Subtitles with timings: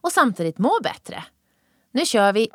[0.00, 1.24] och samtidigt må bättre.
[1.92, 2.48] Nu kör vi!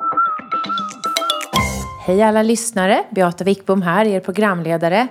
[2.06, 3.04] Hej alla lyssnare!
[3.10, 5.08] Beata Wickbom här, er programledare.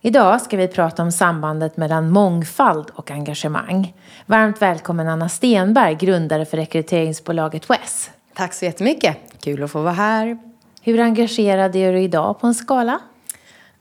[0.00, 3.94] Idag ska vi prata om sambandet mellan mångfald och engagemang.
[4.26, 8.10] Varmt välkommen Anna Stenberg, grundare för rekryteringsbolaget WES.
[8.34, 9.16] Tack så jättemycket.
[9.40, 10.38] Kul att få vara här.
[10.82, 13.00] Hur engagerad är du idag på en skala?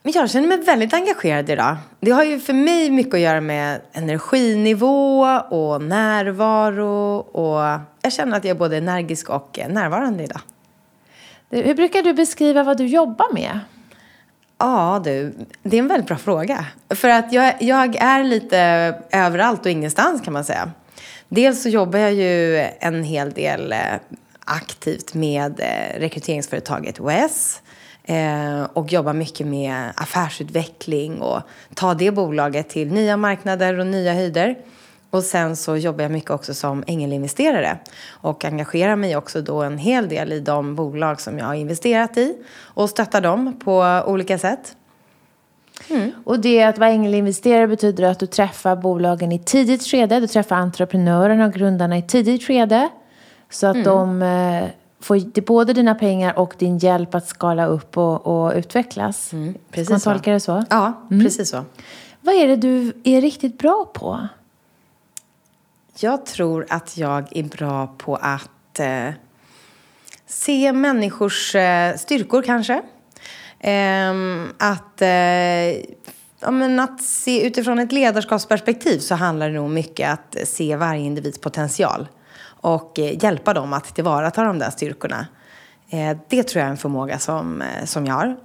[0.08, 1.77] Men jag känner mig väldigt engagerad idag.
[2.00, 7.17] Det har ju för mig mycket att göra med energinivå och närvaro.
[7.17, 10.41] Och jag känner att jag är både energisk och närvarande idag.
[11.50, 13.59] Hur brukar du beskriva vad du jobbar med?
[14.58, 16.66] Ja du, det är en väldigt bra fråga.
[16.89, 18.59] För att jag, jag är lite
[19.11, 20.72] överallt och ingenstans kan man säga.
[21.30, 23.80] Dels så jobbar jag ju en hel del eh,
[24.45, 27.61] aktivt med eh, rekryteringsföretaget WES
[28.08, 31.41] eh, och jobbar mycket med affärsutveckling och
[31.73, 34.58] ta det bolaget till nya marknader och nya höjder.
[35.09, 39.78] Och sen så jobbar jag mycket också som ängelinvesterare och engagerar mig också då en
[39.78, 44.38] hel del i de bolag som jag har investerat i och stöttar dem på olika
[44.38, 44.75] sätt.
[45.89, 46.11] Mm.
[46.23, 50.19] Och det att vara ängelinvesterare betyder att du träffar bolagen i tidigt skede.
[50.19, 52.89] Du träffar entreprenörerna och grundarna i tidigt skede.
[53.50, 53.85] Så att mm.
[53.85, 54.69] de eh,
[55.00, 59.34] får både dina pengar och din hjälp att skala upp och, och utvecklas.
[59.34, 59.56] Mm.
[59.72, 60.64] Precis Ska man tolka det så?
[60.70, 61.23] Ja, mm.
[61.23, 61.66] precis så.
[62.22, 64.28] Vad är det du är riktigt bra på?
[66.00, 69.09] Jag tror att jag är bra på att eh,
[70.25, 72.81] se människors eh, styrkor kanske.
[73.59, 75.02] Ehm, eh, att,
[76.40, 81.02] ja, men att se utifrån ett ledarskapsperspektiv så handlar det nog mycket att se varje
[81.02, 82.08] individs potential
[82.67, 85.28] och eh, hjälpa dem att tillvarata de där styrkorna.
[85.89, 88.38] Eh, det tror jag är en förmåga som, eh, som jag har.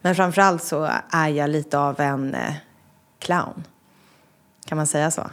[0.00, 2.36] Men framförallt så är jag lite av en
[3.18, 3.64] clown.
[4.66, 5.30] Kan man säga så?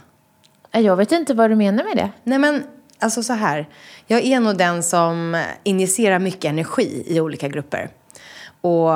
[0.70, 2.10] Jag vet inte vad du menar med det.
[2.24, 2.64] Nej men,
[2.98, 3.68] alltså så här.
[4.06, 7.90] Jag är nog den som injicerar mycket energi i olika grupper.
[8.60, 8.90] Och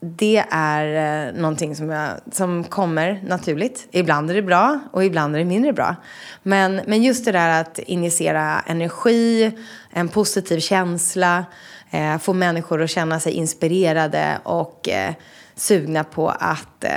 [0.00, 3.88] det är någonting som, jag, som kommer naturligt.
[3.90, 5.96] Ibland är det bra och ibland är det mindre bra.
[6.42, 9.52] Men, men just det där att injicera energi,
[9.90, 11.44] en positiv känsla,
[11.90, 15.14] eh, få människor att känna sig inspirerade och eh,
[15.54, 16.90] sugna på att eh,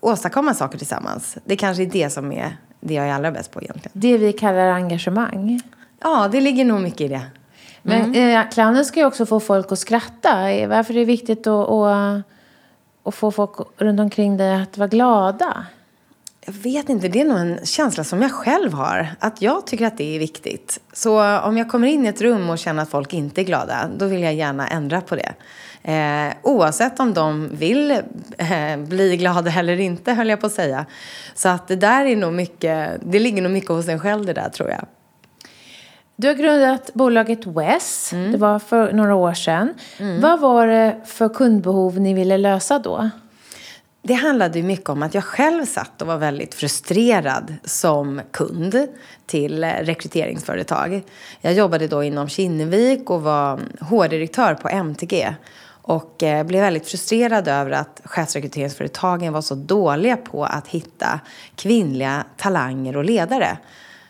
[0.00, 1.36] åstadkomma saker tillsammans.
[1.44, 3.92] Det kanske är det som är det jag är allra bäst på egentligen.
[3.92, 5.60] Det vi kallar engagemang?
[6.00, 7.22] Ja, det ligger nog mycket i det.
[7.82, 8.40] Men mm.
[8.40, 10.34] eh, clownen ska ju också få folk att skratta.
[10.66, 12.22] Varför är det viktigt att, att,
[13.04, 15.66] att få folk runt omkring dig att vara glada?
[16.46, 19.08] Jag vet inte, det är nog en känsla som jag själv har.
[19.18, 20.80] Att jag tycker att det är viktigt.
[20.92, 23.90] Så om jag kommer in i ett rum och känner att folk inte är glada,
[23.98, 25.32] då vill jag gärna ändra på det.
[25.82, 27.90] Eh, oavsett om de vill
[28.38, 30.86] eh, bli glada eller inte, höll jag på att säga.
[31.34, 34.32] Så att det där är nog mycket, det ligger nog mycket hos en själv det
[34.32, 34.84] där tror jag.
[36.16, 38.12] Du har grundat bolaget WES.
[38.12, 38.32] Mm.
[38.32, 39.74] Det var för några år sedan.
[39.98, 40.20] Mm.
[40.20, 43.10] Vad var det för kundbehov ni ville lösa då?
[44.02, 48.86] Det handlade mycket om att jag själv satt och var väldigt frustrerad som kund
[49.26, 51.02] till rekryteringsföretag.
[51.40, 55.34] Jag jobbade då inom Kinnevik och var HR-direktör på MTG.
[55.84, 61.20] Och eh, blev väldigt frustrerad över att chefsrekryteringsföretagen var så dåliga på att hitta
[61.56, 63.58] kvinnliga talanger och ledare.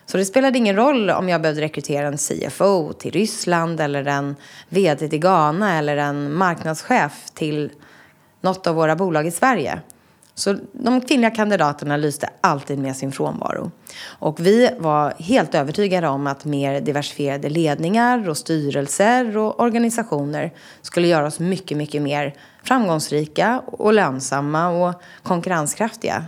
[0.05, 4.35] Så det spelade ingen roll om jag behövde rekrytera en CFO till Ryssland eller en
[4.69, 7.71] VD till Ghana eller en marknadschef till
[8.41, 9.79] något av våra bolag i Sverige.
[10.35, 13.71] Så de kvinnliga kandidaterna lyste alltid med sin frånvaro.
[14.05, 20.51] Och vi var helt övertygade om att mer diversifierade ledningar och styrelser och organisationer
[20.81, 26.25] skulle göra oss mycket, mycket mer framgångsrika och lönsamma och konkurrenskraftiga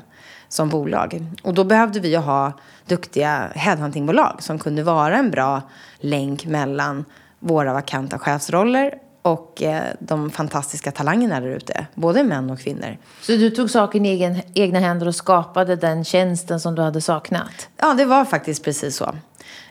[0.48, 1.26] som bolag.
[1.44, 2.54] Och då behövde vi ju ha
[2.86, 5.62] duktiga headhuntingbolag som kunde vara en bra
[6.00, 7.06] länk mellan
[7.40, 12.98] våra vakanta chefsroller och eh, de fantastiska talangerna där ute, både män och kvinnor.
[13.22, 17.02] Så du tog saken i egen, egna händer och skapade den tjänsten som du hade
[17.02, 17.70] saknat?
[17.78, 19.16] Ja, det var faktiskt precis så.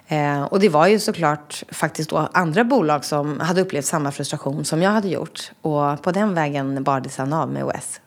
[0.09, 4.65] Eh, och det var ju såklart faktiskt då andra bolag som hade upplevt samma frustration
[4.65, 5.53] som jag hade gjort.
[5.62, 8.00] Och på den vägen bar det sedan av med OS.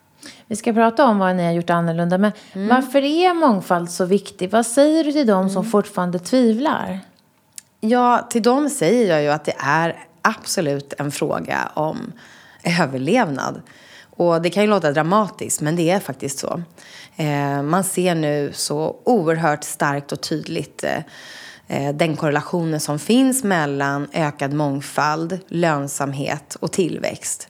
[0.46, 2.18] Vi ska prata om vad ni har gjort annorlunda.
[2.18, 2.68] Men mm.
[2.68, 4.50] varför är mångfald så viktig?
[4.50, 5.50] Vad säger du till dem mm.
[5.50, 7.00] som fortfarande tvivlar?
[7.80, 12.12] Ja, till dem säger jag ju att det är absolut en fråga om
[12.80, 13.62] överlevnad.
[14.18, 16.62] Och det kan ju låta dramatiskt, men det är faktiskt så.
[17.16, 20.98] Eh, man ser nu så oerhört starkt och tydligt eh,
[21.68, 27.48] eh, den korrelationen som finns mellan ökad mångfald, lönsamhet och tillväxt.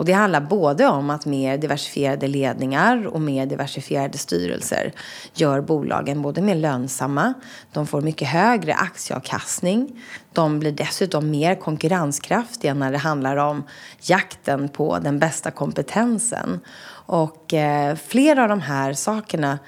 [0.00, 4.92] Och det handlar både om att mer diversifierade ledningar och mer diversifierade styrelser
[5.34, 7.34] gör bolagen både mer lönsamma,
[7.72, 10.02] de får mycket högre aktieavkastning,
[10.32, 13.62] de blir dessutom mer konkurrenskraftiga när det handlar om
[14.02, 16.60] jakten på den bästa kompetensen.
[17.06, 19.58] Och eh, flera av de här sakerna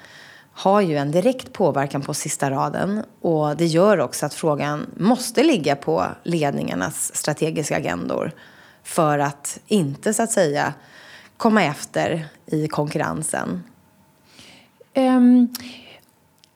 [0.53, 5.43] har ju en direkt påverkan på sista raden och det gör också att frågan måste
[5.43, 8.31] ligga på ledningarnas strategiska agendor
[8.83, 10.73] för att inte så att säga
[11.37, 13.63] komma efter i konkurrensen.
[14.95, 15.53] Um,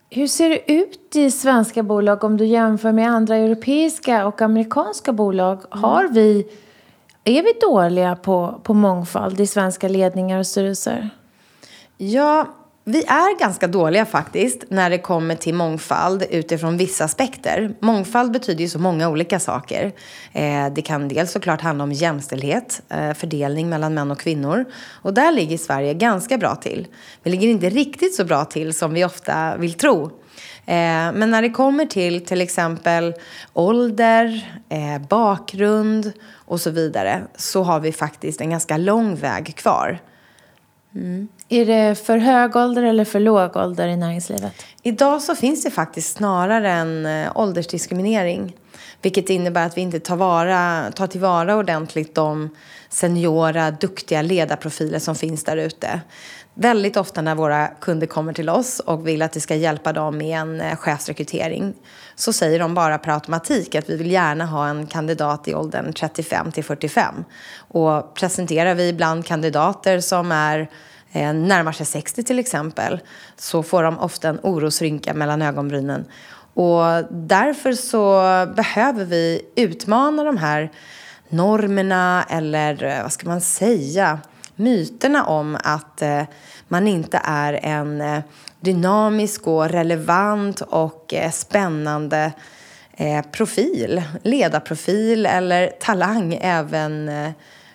[0.10, 5.14] hur ser det ut i svenska bolag om du jämför med andra europeiska och amerikanska
[5.14, 5.58] bolag?
[5.58, 5.84] Mm.
[5.84, 6.48] Har vi,
[7.24, 11.10] är vi dåliga på, på mångfald i svenska ledningar och styrelser?
[11.98, 12.48] Ja,
[12.90, 17.76] vi är ganska dåliga faktiskt när det kommer till mångfald utifrån vissa aspekter.
[17.80, 19.92] Mångfald betyder ju så många olika saker.
[20.34, 24.66] Eh, det kan dels såklart handla om jämställdhet, eh, fördelning mellan män och kvinnor.
[25.02, 26.88] Och där ligger Sverige ganska bra till.
[27.24, 30.06] Vi ligger inte riktigt så bra till som vi ofta vill tro.
[30.66, 33.14] Eh, men när det kommer till till exempel
[33.54, 34.58] ålder,
[35.10, 40.00] bakgrund och så vidare så har vi faktiskt en ganska lång väg kvar.
[40.98, 41.28] Mm.
[41.50, 44.54] Är det för hög ålder eller för låg ålder i näringslivet?
[44.84, 48.56] Idag så finns det faktiskt snarare en eh, åldersdiskriminering.
[49.02, 52.50] Vilket innebär att vi inte tar, vara, tar tillvara ordentligt de
[52.90, 56.02] seniora, duktiga ledarprofiler som finns där ute.
[56.60, 60.18] Väldigt ofta när våra kunder kommer till oss och vill att vi ska hjälpa dem
[60.18, 61.74] med en eh, chefsrekrytering
[62.16, 65.94] så säger de bara per automatik att vi vill gärna ha en kandidat i åldern
[65.94, 67.24] 35 till 45.
[67.58, 70.60] Och presenterar vi ibland kandidater som är
[71.12, 73.00] eh, närmar sig 60 till exempel
[73.36, 76.06] så får de ofta en orosrynka mellan ögonbrynen.
[76.54, 78.22] Och därför så
[78.56, 80.72] behöver vi utmana de här
[81.30, 84.20] normerna eller eh, vad ska man säga
[84.58, 86.24] myterna om att eh,
[86.68, 88.20] man inte är en eh,
[88.60, 92.32] dynamisk och relevant och eh, spännande
[93.32, 97.10] profil, ledarprofil eller talang även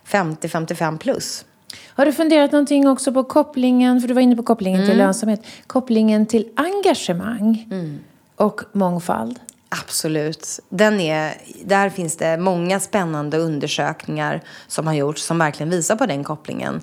[0.06, 1.44] 50-55 plus.
[1.88, 4.90] Har du funderat någonting också på kopplingen, för du var inne på kopplingen mm.
[4.90, 8.00] till lönsamhet, kopplingen till engagemang mm.
[8.36, 9.40] och mångfald?
[9.80, 10.60] Absolut.
[10.68, 11.34] Den är,
[11.64, 16.80] där finns det många spännande undersökningar som har gjorts som verkligen visar på den kopplingen.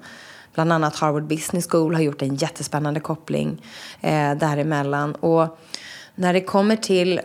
[0.53, 3.65] Bland annat Harvard Business School har gjort en jättespännande koppling
[4.01, 5.15] eh, däremellan.
[5.15, 5.59] Och
[6.19, 7.21] när det kommer till...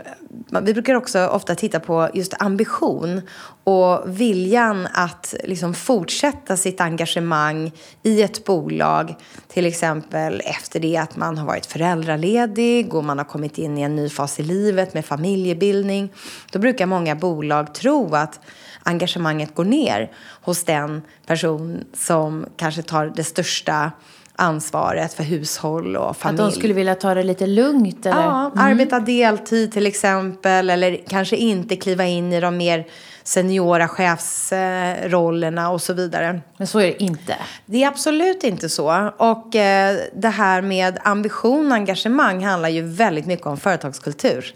[0.63, 3.21] Vi brukar också ofta titta på just ambition
[3.65, 9.15] och viljan att liksom fortsätta sitt engagemang i ett bolag.
[9.49, 13.83] Till exempel efter det att man har varit föräldraledig och man har kommit in i
[13.83, 16.13] en ny fas i livet med familjebildning.
[16.53, 18.41] Då brukar många bolag tro att
[18.83, 23.93] engagemanget går ner hos den person som kanske tar det största
[24.37, 26.43] ansvaret för hushåll och familj.
[26.43, 28.07] Att de skulle vilja ta det lite lugnt?
[28.07, 28.23] Eller?
[28.23, 28.59] Ja, mm.
[28.59, 32.87] arbeta deltid till exempel eller kanske inte kliva in i de mer
[33.25, 36.41] seniora chefsrollerna och så vidare.
[36.57, 37.37] Men så är det inte.
[37.67, 39.13] Det är absolut inte så.
[39.17, 44.55] Och eh, det här med ambition och engagemang handlar ju väldigt mycket om företagskultur.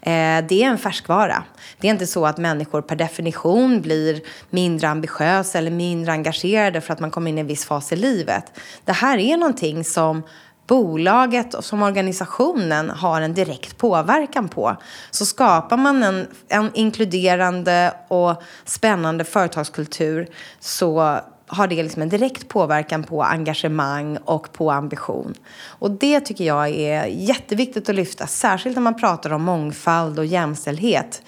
[0.00, 0.10] Eh,
[0.48, 1.44] det är en färskvara.
[1.80, 4.20] Det är inte så att människor per definition blir
[4.50, 7.96] mindre ambitiösa eller mindre engagerade för att man kommer in i en viss fas i
[7.96, 8.44] livet.
[8.84, 10.22] Det här är någonting som
[10.68, 14.76] bolaget och som organisationen har en direkt påverkan på.
[15.10, 20.28] Så skapar man en, en inkluderande och spännande företagskultur
[20.60, 25.34] så har det liksom en direkt påverkan på engagemang och på ambition.
[25.64, 30.26] Och det tycker jag är jätteviktigt att lyfta, särskilt när man pratar om mångfald och
[30.26, 31.22] jämställdhet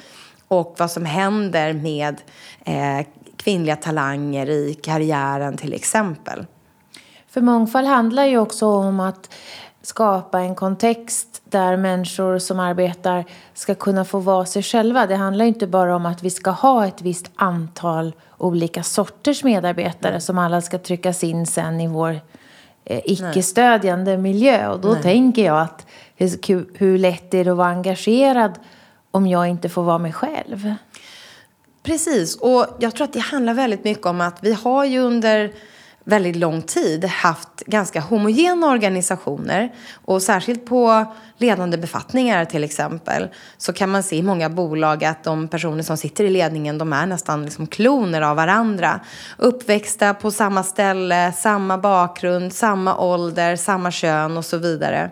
[0.49, 2.21] och vad som händer med
[2.65, 3.07] eh,
[3.37, 6.47] kvinnliga talanger i karriären till exempel.
[7.31, 9.31] För mångfald handlar ju också om att
[9.83, 15.07] skapa en kontext där människor som arbetar ska kunna få vara sig själva.
[15.07, 20.21] Det handlar inte bara om att vi ska ha ett visst antal olika sorters medarbetare
[20.21, 22.21] som alla ska tryckas in sen i vår
[22.85, 24.69] eh, icke-stödjande miljö.
[24.69, 25.03] Och då Nej.
[25.03, 28.53] tänker jag att hur, hur lätt är det att vara engagerad
[29.11, 30.75] om jag inte får vara mig själv?
[31.83, 35.53] Precis, och jag tror att det handlar väldigt mycket om att vi har ju under
[36.05, 39.73] väldigt lång tid haft ganska homogena organisationer.
[40.05, 41.05] Och särskilt på
[41.37, 43.29] ledande befattningar till exempel
[43.59, 46.93] så kan man se i många bolag att de personer som sitter i ledningen de
[46.93, 49.01] är nästan liksom kloner av varandra.
[49.39, 55.11] Uppväxta på samma ställe, samma bakgrund, samma ålder, samma kön och så vidare.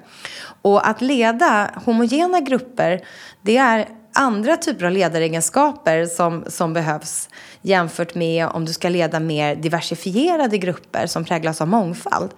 [0.63, 3.01] Och att leda homogena grupper
[3.43, 3.89] det är
[4.19, 7.29] andra typer av ledaregenskaper som, som behövs
[7.63, 12.31] jämfört med om du ska leda mer diversifierade grupper som präglas av mångfald.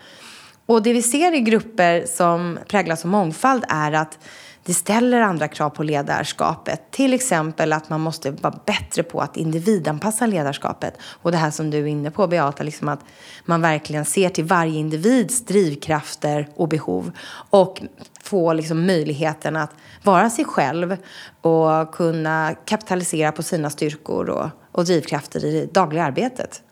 [0.67, 4.19] Och det vi ser i grupper som präglas av mångfald är att
[4.65, 6.91] det ställer andra krav på ledarskapet.
[6.91, 10.95] Till exempel att man måste vara bättre på att individanpassa ledarskapet.
[11.03, 13.01] Och det här som du är inne på Beata, liksom att
[13.45, 17.13] man verkligen ser till varje individs drivkrafter och behov.
[17.51, 17.83] Och
[18.31, 19.71] få liksom möjligheten att
[20.03, 20.97] vara sig själv
[21.41, 26.63] och kunna kapitalisera på sina styrkor och, och drivkrafter i det dagliga arbetet.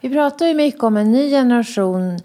[0.00, 2.18] Vi pratar ju mycket om en ny generation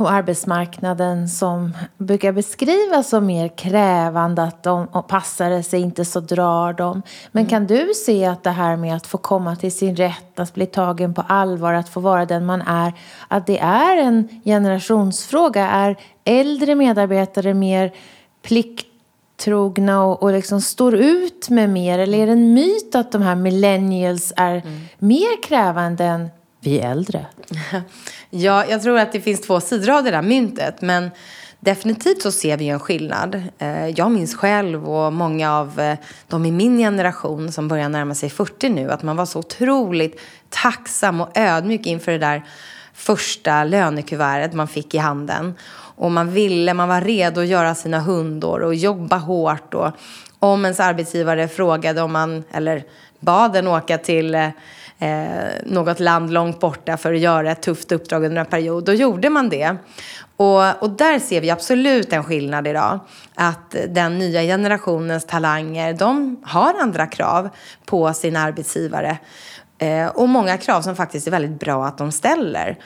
[0.00, 6.72] på arbetsmarknaden som brukar beskrivas som mer krävande, att de passar sig inte så drar
[6.72, 7.02] de.
[7.32, 7.50] Men mm.
[7.50, 10.66] kan du se att det här med att få komma till sin rätt, att bli
[10.66, 12.92] tagen på allvar, att få vara den man är,
[13.28, 15.68] att det är en generationsfråga?
[15.68, 17.92] Är äldre medarbetare mer
[18.42, 21.98] plikttrogna och, och liksom står ut med mer?
[21.98, 24.80] Eller är det en myt att de här millennials är mm.
[24.98, 26.30] mer krävande än
[26.60, 27.26] vi äldre?
[28.32, 30.82] Ja, jag tror att det finns två sidor av det där myntet.
[30.82, 31.10] Men
[31.60, 33.42] definitivt så ser vi en skillnad.
[33.58, 35.98] Eh, jag minns själv och många av eh,
[36.28, 40.20] de i min generation som börjar närma sig 40 nu att man var så otroligt
[40.48, 42.42] tacksam och ödmjuk inför det där
[42.94, 45.54] första lönekuvertet man fick i handen.
[45.96, 49.74] Och man ville, man var redo att göra sina hundår och jobba hårt.
[49.74, 49.92] Och
[50.38, 52.84] om ens arbetsgivare frågade om man, eller
[53.20, 54.48] bad en åka till eh,
[55.00, 58.92] eh, något land långt borta för att göra ett tufft uppdrag under en period, då
[58.92, 59.76] gjorde man det.
[60.36, 63.00] Och, och där ser vi absolut en skillnad idag.
[63.34, 67.48] Att den nya generationens talanger, de har andra krav
[67.86, 69.18] på sin arbetsgivare.
[69.78, 72.78] Eh, och många krav som faktiskt är väldigt bra att de ställer.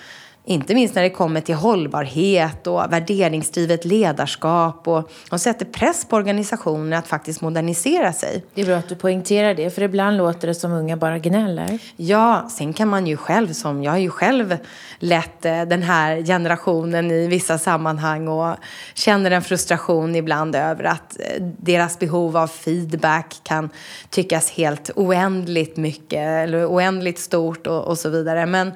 [0.47, 6.17] Inte minst när det kommer till hållbarhet och värderingsdrivet ledarskap och de sätter press på
[6.17, 8.45] organisationer att faktiskt modernisera sig.
[8.55, 11.79] Det är bra att du poängterar det, för ibland låter det som unga bara gnäller.
[11.97, 14.57] Ja, sen kan man ju själv, som jag har ju själv
[14.99, 18.57] lett eh, den här generationen i vissa sammanhang och
[18.95, 23.71] känner en frustration ibland över att eh, deras behov av feedback kan
[24.11, 28.47] tyckas helt oändligt mycket eller oändligt stort och, och så vidare.
[28.47, 28.69] Men,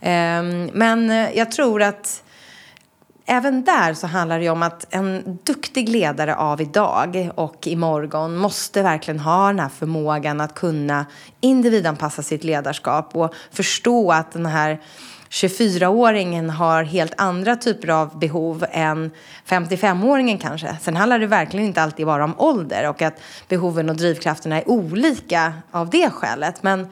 [0.00, 2.22] eh, men Eh, jag tror att
[3.26, 8.82] även där så handlar det om att en duktig ledare av idag och imorgon måste
[8.82, 11.06] verkligen ha den här förmågan att kunna
[11.40, 14.80] individanpassa sitt ledarskap och förstå att den här
[15.30, 19.10] 24-åringen har helt andra typer av behov än
[19.46, 20.76] 55-åringen kanske.
[20.80, 24.68] Sen handlar det verkligen inte alltid bara om ålder och att behoven och drivkrafterna är
[24.68, 26.62] olika av det skälet.
[26.62, 26.88] Men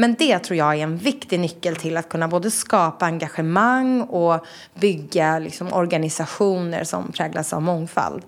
[0.00, 4.46] men det tror jag är en viktig nyckel till att kunna både skapa engagemang och
[4.74, 8.22] bygga liksom, organisationer som präglas av mångfald.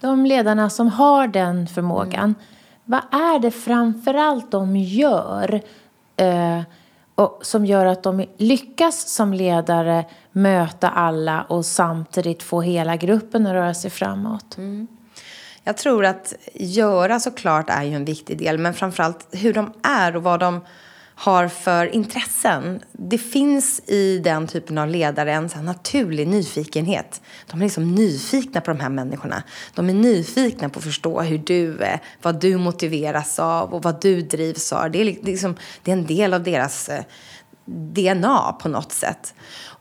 [0.00, 2.34] De ledarna som har den förmågan, mm.
[2.84, 5.60] vad är det framförallt de gör
[6.16, 6.60] eh,
[7.14, 13.46] och som gör att de lyckas som ledare möta alla och samtidigt få hela gruppen
[13.46, 14.56] att röra sig framåt?
[14.56, 14.86] Mm.
[15.64, 20.16] Jag tror att göra såklart är ju en viktig del, men framförallt hur de är
[20.16, 20.60] och vad de
[21.18, 22.82] har för intressen.
[22.92, 27.20] Det finns i den typen av ledare en så naturlig nyfikenhet.
[27.50, 29.42] De är liksom nyfikna på de här människorna.
[29.74, 31.78] De är nyfikna på att förstå hur du,
[32.22, 34.90] vad du motiveras av och vad du drivs av.
[34.90, 37.04] Det är, liksom, det är en del av deras eh,
[37.64, 39.34] DNA på något sätt.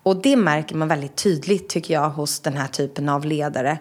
[0.04, 3.80] Och det märker man väldigt tydligt tycker jag hos den här typen av ledare.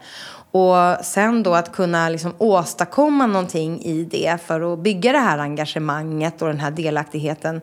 [0.54, 5.38] Och sen då att kunna liksom åstadkomma någonting i det för att bygga det här
[5.38, 7.61] engagemanget och den här delaktigheten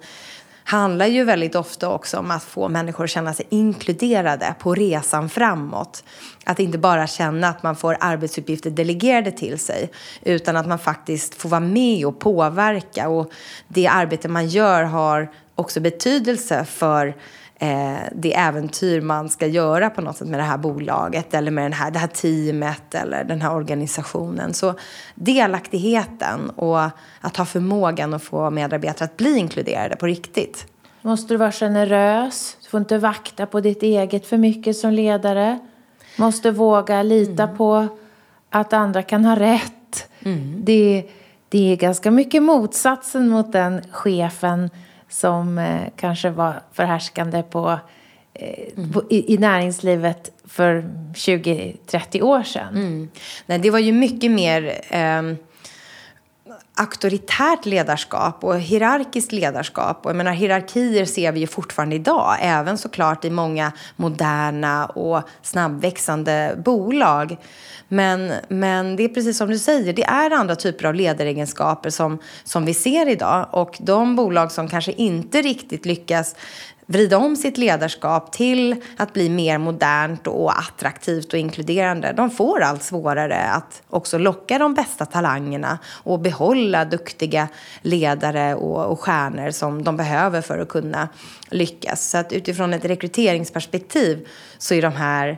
[0.63, 5.29] handlar ju väldigt ofta också om att få människor att känna sig inkluderade på resan
[5.29, 6.03] framåt.
[6.45, 9.89] Att inte bara känna att man får arbetsuppgifter delegerade till sig
[10.21, 13.31] utan att man faktiskt får vara med och påverka och
[13.67, 17.13] det arbete man gör har också betydelse för
[17.61, 21.63] eh, det äventyr man ska göra på något sätt med det här bolaget eller med
[21.63, 24.53] den här, det här teamet eller den här organisationen.
[24.53, 24.73] Så
[25.15, 26.83] delaktigheten och
[27.21, 30.65] att ha förmågan att få medarbetare att bli inkluderade på riktigt.
[31.01, 32.57] Måste du vara generös.
[32.63, 35.59] Du får inte vakta på ditt eget för mycket som ledare.
[36.17, 37.57] Måste våga lita mm.
[37.57, 37.87] på
[38.49, 40.09] att andra kan ha rätt.
[40.23, 40.55] Mm.
[40.65, 41.05] Det,
[41.49, 44.69] det är ganska mycket motsatsen mot den chefen
[45.11, 47.79] som eh, kanske var förhärskande på
[48.33, 48.93] mm.
[49.09, 52.75] i, i, näringslivet för 20-30 år sedan.
[52.75, 53.09] Mm.
[53.45, 55.21] Nej, det var ju mycket mer eh,
[56.75, 60.05] auktoritärt ledarskap och hierarkiskt ledarskap.
[60.05, 65.21] Och jag menar, hierarkier ser vi ju fortfarande idag, även såklart i många moderna och
[65.41, 67.37] snabbväxande bolag.
[67.87, 72.19] Men, men det är precis som du säger, det är andra typer av ledaregenskaper som,
[72.43, 73.47] som vi ser idag.
[73.51, 76.35] Och de bolag som kanske inte riktigt lyckas
[76.91, 82.13] vrida om sitt ledarskap till att bli mer modernt och attraktivt och inkluderande.
[82.13, 87.47] De får allt svårare att också locka de bästa talangerna och behålla duktiga
[87.81, 91.09] ledare och, och stjärnor som de behöver för att kunna
[91.49, 92.09] lyckas.
[92.09, 95.37] Så att utifrån ett rekryteringsperspektiv så är de här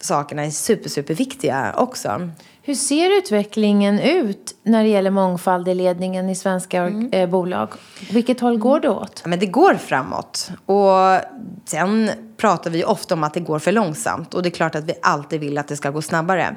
[0.00, 2.30] sakerna super, super viktiga också.
[2.62, 7.08] Hur ser utvecklingen ut när det gäller mångfald i ledningen i svenska mm.
[7.12, 7.68] eh, bolag?
[8.12, 9.20] Vilket håll går det åt?
[9.24, 10.50] Ja, men det går framåt.
[10.66, 11.20] Och
[11.64, 14.34] sen pratar vi ofta om att det går för långsamt.
[14.34, 16.56] Och det är klart att vi alltid vill att det ska gå snabbare.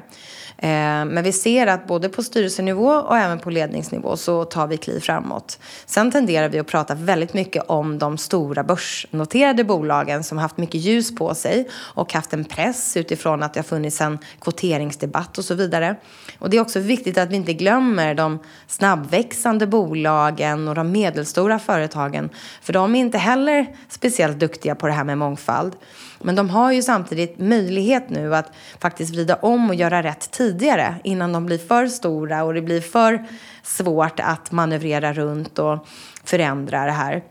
[0.56, 0.68] Eh,
[1.04, 5.00] men vi ser att både på styrelsenivå och även på ledningsnivå så tar vi kliv
[5.00, 5.58] framåt.
[5.86, 10.80] Sen tenderar vi att prata väldigt mycket om de stora börsnoterade bolagen som haft mycket
[10.80, 15.44] ljus på sig och haft en press utifrån att det har funnits en kvoteringsdebatt och
[15.44, 15.96] så vidare.
[16.38, 21.58] Och det är också viktigt att vi inte glömmer de snabbväxande bolagen och de medelstora
[21.58, 22.30] företagen.
[22.62, 25.73] För de är inte heller speciellt duktiga på det här med mångfald.
[26.20, 30.94] Men de har ju samtidigt möjlighet nu att faktiskt vrida om och göra rätt tidigare
[31.04, 33.24] innan de blir för stora och det blir för
[33.62, 35.86] svårt att manövrera runt och
[36.24, 37.22] förändra det här.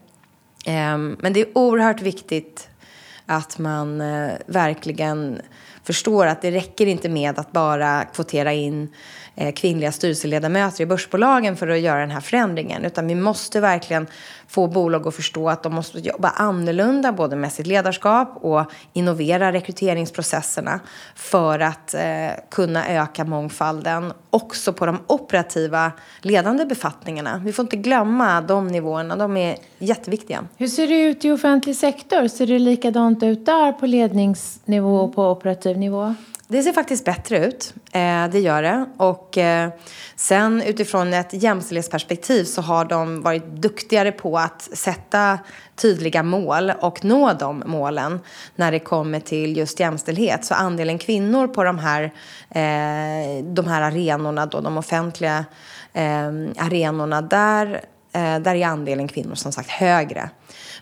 [0.66, 2.70] Ehm, men det är oerhört viktigt
[3.26, 5.42] att man eh, verkligen
[5.84, 8.94] förstår att det räcker inte med att bara kvotera in
[9.36, 12.86] Eh, kvinnliga styrelseledamöter i börsbolagen för att göra den här förändringen.
[12.86, 14.08] Utan vi måste verkligen
[14.48, 19.52] få bolag att förstå att de måste jobba annorlunda både med sitt ledarskap och innovera
[19.52, 20.80] rekryteringsprocesserna
[21.16, 22.02] för att eh,
[22.52, 27.42] kunna öka mångfalden också på de operativa ledande befattningarna.
[27.46, 30.46] Vi får inte glömma de nivåerna, de är jätteviktiga.
[30.58, 32.28] Hur ser det ut i offentlig sektor?
[32.28, 36.16] Ser det likadant ut där på ledningsnivå och på operativ nivå?
[36.54, 37.74] Det ser faktiskt bättre ut.
[37.92, 38.86] Eh, det gör det.
[38.98, 39.70] Och eh,
[40.16, 45.40] sen utifrån ett jämställdhetsperspektiv så har de varit duktigare på att sätta
[45.76, 48.20] tydliga mål och nå de målen
[48.56, 50.46] när det kommer till just jämställdhet.
[50.46, 52.04] Så andelen kvinnor på de här,
[52.50, 55.46] eh, de här arenorna, då, de offentliga
[55.94, 57.82] eh, arenorna, där,
[58.14, 60.30] Eh, där är andelen kvinnor som sagt högre.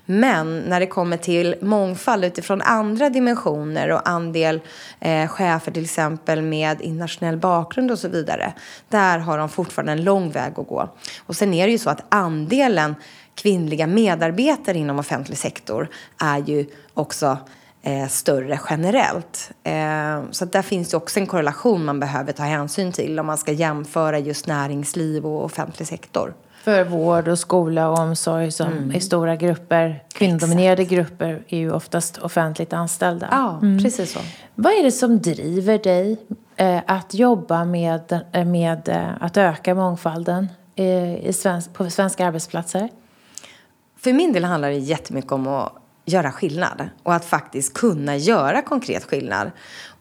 [0.05, 4.61] Men när det kommer till mångfald utifrån andra dimensioner och andel
[4.99, 8.53] eh, chefer till exempel med internationell bakgrund och så vidare.
[8.89, 10.89] Där har de fortfarande en lång väg att gå.
[11.25, 12.95] Och sen är det ju så att andelen
[13.35, 17.37] kvinnliga medarbetare inom offentlig sektor är ju också
[17.81, 19.51] eh, större generellt.
[19.63, 23.37] Eh, så där finns det också en korrelation man behöver ta hänsyn till om man
[23.37, 26.33] ska jämföra just näringsliv och offentlig sektor.
[26.63, 28.95] För vård och skola och omsorg som mm.
[28.95, 30.95] är stora grupper, kvinnodominerade Exakt.
[30.95, 33.27] grupper är ju oftast offentligt anställda.
[33.31, 33.83] Ja, mm.
[33.83, 34.19] precis så.
[34.55, 36.17] Vad är det som driver dig
[36.55, 42.27] eh, att jobba med, eh, med eh, att öka mångfalden eh, i svensk, på svenska
[42.27, 42.89] arbetsplatser?
[43.97, 45.73] För min del handlar det jättemycket om att
[46.05, 49.51] göra skillnad och att faktiskt kunna göra konkret skillnad.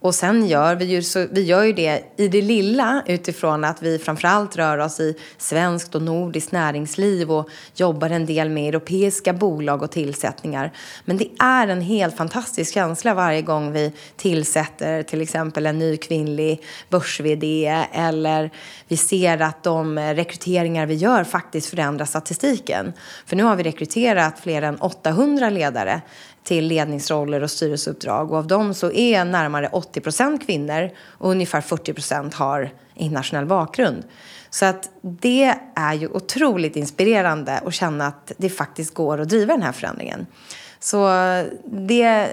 [0.02, 3.82] Och sen gör vi ju, så, vi gör ju det i det lilla utifrån att
[3.82, 9.32] vi framförallt rör oss i svenskt och nordiskt näringsliv och jobbar en del med europeiska
[9.32, 10.72] bolag och tillsättningar.
[11.04, 15.96] Men det är en helt fantastisk känsla varje gång vi tillsätter till exempel en ny
[15.96, 17.20] kvinnlig börs
[17.92, 18.50] eller
[18.88, 22.92] vi ser att de rekryteringar vi gör faktiskt förändrar statistiken.
[23.26, 26.00] För nu har vi rekryterat fler än 800 ledare
[26.50, 28.30] till ledningsroller och styrelseuppdrag.
[28.30, 33.46] Och av dem så är närmare 80 procent kvinnor och ungefär 40 procent har internationell
[33.46, 34.04] bakgrund.
[34.50, 39.52] Så att det är ju otroligt inspirerande att känna att det faktiskt går att driva
[39.52, 40.26] den här förändringen.
[40.80, 41.08] Så
[41.64, 42.28] det,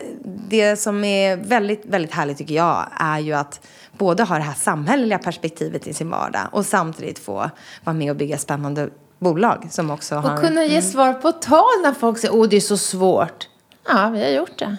[0.50, 4.54] det som är väldigt, väldigt härligt tycker jag är ju att både ha det här
[4.54, 7.50] samhälleliga perspektivet i sin vardag och samtidigt få
[7.84, 10.34] vara med och bygga spännande bolag som också och har...
[10.34, 10.82] Och kunna ge mm.
[10.82, 13.48] svar på tal när folk säger åh det är så svårt.
[13.88, 14.78] Ja, vi har gjort det.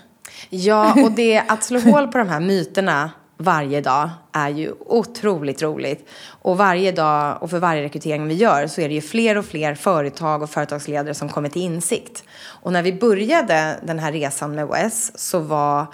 [0.51, 5.62] Ja, och det, att slå hål på de här myterna varje dag är ju otroligt
[5.62, 6.09] roligt.
[6.42, 9.44] Och varje dag och för varje rekrytering vi gör så är det ju fler och
[9.44, 12.25] fler företag och företagsledare som kommer till insikt.
[12.40, 15.87] Och när vi började den här resan med OS så var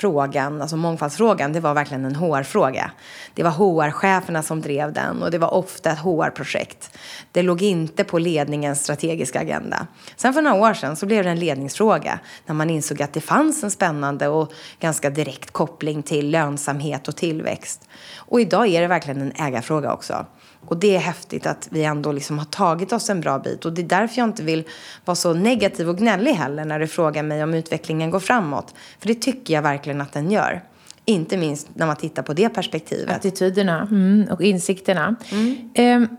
[0.00, 2.90] frågan, alltså mångfaldsfrågan, det var verkligen en HR-fråga.
[3.34, 6.98] Det var HR-cheferna som drev den och det var ofta ett HR-projekt.
[7.32, 9.86] Det låg inte på ledningens strategiska agenda.
[10.16, 13.20] Sen för några år sedan så blev det en ledningsfråga när man insåg att det
[13.20, 17.88] fanns en spännande och ganska direkt koppling till lönsamhet och tillväxt.
[18.16, 20.26] Och idag är det verkligen en ägarfråga också.
[20.68, 23.64] Och det är häftigt att vi ändå liksom har tagit oss en bra bit.
[23.64, 24.64] Och det är därför jag inte vill
[25.04, 28.74] vara så negativ och gnällig heller när du frågar mig om utvecklingen går framåt.
[29.00, 30.62] För det tycker jag verkligen att den gör.
[31.04, 33.16] Inte minst när man tittar på det perspektivet.
[33.16, 35.16] Attityderna mm, och insikterna.
[35.32, 36.02] Mm.
[36.02, 36.16] Um,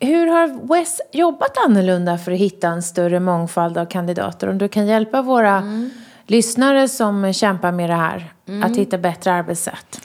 [0.00, 4.48] hur har Wes jobbat annorlunda för att hitta en större mångfald av kandidater?
[4.48, 5.90] Om du kan hjälpa våra mm.
[6.26, 8.74] lyssnare som kämpar med det här att mm.
[8.74, 10.00] hitta bättre arbetssätt.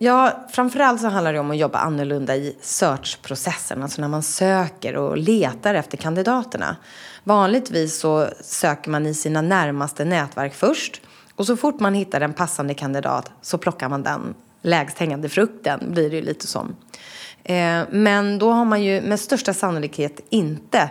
[0.00, 4.96] Ja, framförallt så handlar det om att jobba annorlunda i searchprocessen, alltså när man söker
[4.96, 6.76] och letar efter kandidaterna.
[7.24, 11.00] Vanligtvis så söker man i sina närmaste nätverk först
[11.34, 15.92] och så fort man hittar en passande kandidat så plockar man den lägst hängande frukten,
[15.92, 16.76] blir det ju lite som.
[17.44, 20.90] Eh, men då har man ju med största sannolikhet inte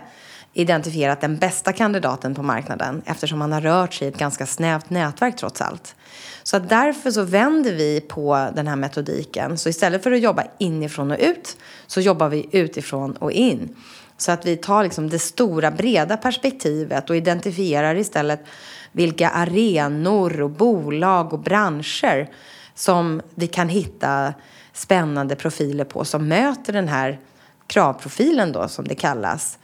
[0.58, 4.90] identifierat den bästa kandidaten på marknaden eftersom man har rört sig i ett ganska snävt
[4.90, 5.94] nätverk trots allt.
[6.42, 9.58] Så att därför så vänder vi på den här metodiken.
[9.58, 13.76] Så istället för att jobba inifrån och ut så jobbar vi utifrån och in.
[14.16, 18.40] Så att vi tar liksom det stora breda perspektivet och identifierar istället
[18.92, 22.30] vilka arenor och bolag och branscher
[22.74, 24.34] som vi kan hitta
[24.72, 27.18] spännande profiler på som möter den här
[27.66, 29.58] kravprofilen då som det kallas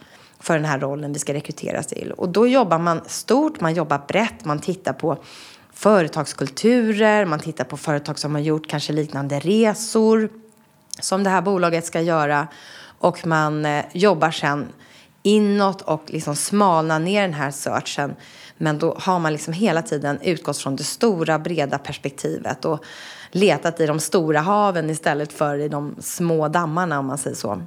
[0.45, 2.11] för den här rollen vi ska rekryteras till.
[2.11, 5.17] Och då jobbar man stort, man jobbar brett, man tittar på
[5.73, 10.29] företagskulturer, man tittar på företag som har gjort kanske liknande resor
[10.99, 12.47] som det här bolaget ska göra
[12.99, 14.67] och man eh, jobbar sen
[15.23, 18.15] inåt och liksom smalnar ner den här searchen.
[18.57, 22.83] Men då har man liksom hela tiden utgått från det stora breda perspektivet och
[23.31, 27.61] letat i de stora haven istället för i de små dammarna om man säger så.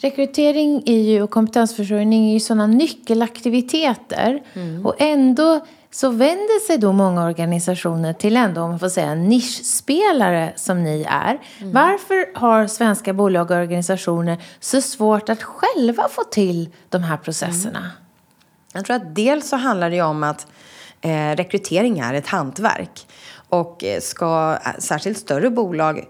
[0.00, 4.42] Rekrytering är ju, och kompetensförsörjning är ju sådana nyckelaktiviteter.
[4.54, 4.86] Mm.
[4.86, 10.52] Och ändå så vänder sig då många organisationer till ändå, om man får säga, nischspelare
[10.56, 11.38] som ni är.
[11.58, 11.72] Mm.
[11.72, 17.78] Varför har svenska bolag och organisationer så svårt att själva få till de här processerna?
[17.78, 17.90] Mm.
[18.72, 20.46] Jag tror att dels så handlar det om att
[21.00, 23.06] eh, rekrytering är ett hantverk.
[23.48, 26.04] Och eh, ska eh, särskilt större bolag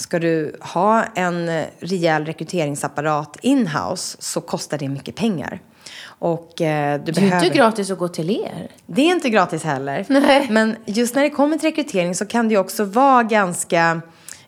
[0.00, 5.60] Ska du ha en rejäl rekryteringsapparat in-house så kostar det mycket pengar.
[6.04, 7.44] Och, eh, du det är behöver...
[7.44, 8.70] inte gratis att gå till er.
[8.86, 10.06] Det är inte gratis heller.
[10.08, 10.46] Nej.
[10.50, 14.00] Men just när det kommer till rekrytering så kan det också vara ganska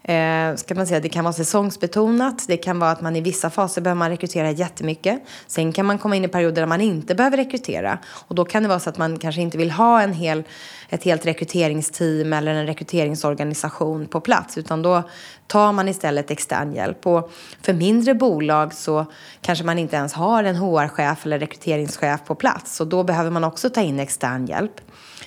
[0.04, 2.44] Eh, ska man säga, det kan vara säsongsbetonat.
[2.48, 5.22] Det kan vara att man i vissa faser behöver man rekrytera jättemycket.
[5.46, 7.98] Sen kan man komma in i perioder där man inte behöver rekrytera.
[8.28, 10.44] Och då kan det vara så att man kanske inte vill ha en hel,
[10.88, 14.58] ett helt rekryteringsteam eller en rekryteringsorganisation på plats.
[14.58, 15.02] Utan då
[15.46, 17.06] tar man istället extern hjälp.
[17.06, 17.30] Och
[17.62, 19.06] för mindre bolag så
[19.40, 22.76] kanske man inte ens har en HR-chef eller rekryteringschef på plats.
[22.76, 24.80] Så då behöver man också ta in extern hjälp.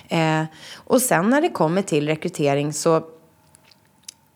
[0.08, 0.42] Eh,
[0.74, 3.02] och sen när det kommer till rekrytering så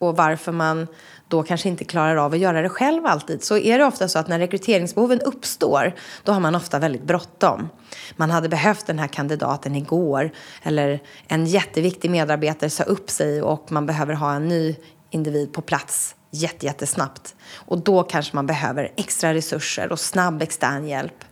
[0.00, 0.86] och varför man
[1.28, 4.18] då kanske inte klarar av att göra det själv alltid så är det ofta så
[4.18, 7.68] att när rekryteringsbehoven uppstår då har man ofta väldigt bråttom.
[8.16, 10.30] Man hade behövt den här kandidaten igår
[10.62, 14.76] eller en jätteviktig medarbetare sa upp sig och man behöver ha en ny
[15.10, 17.34] individ på plats jättesnabbt.
[17.54, 21.24] Och då kanske man behöver extra resurser och snabb extern hjälp.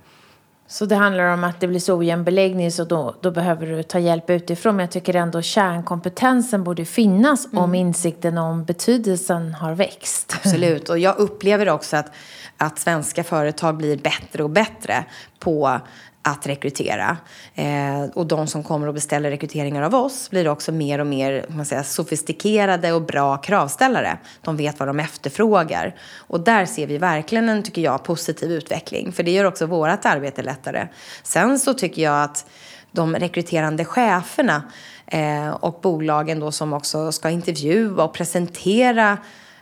[0.70, 3.83] Så det handlar om att det blir så ojämn beläggning så då, då behöver du
[3.83, 4.76] ta hjälp utifrån.
[4.76, 7.59] Men jag tycker ändå kärnkompetensen borde finnas mm.
[7.59, 10.37] om insikten om betydelsen har växt.
[10.37, 12.12] Absolut, och jag upplever också att,
[12.57, 15.04] att svenska företag blir bättre och bättre
[15.38, 15.81] på
[16.22, 17.16] att rekrytera.
[17.54, 21.46] Eh, och de som kommer och beställer rekryteringar av oss blir också mer och mer
[21.48, 24.18] man säger, sofistikerade och bra kravställare.
[24.42, 25.94] De vet vad de efterfrågar.
[26.16, 29.12] Och där ser vi verkligen en, tycker jag, positiv utveckling.
[29.12, 30.88] För det gör också vårt arbete lättare.
[31.22, 32.46] Sen så tycker jag att
[32.92, 34.62] de rekryterande cheferna
[35.07, 39.18] eh, och bolagen då som också ska intervjua och presentera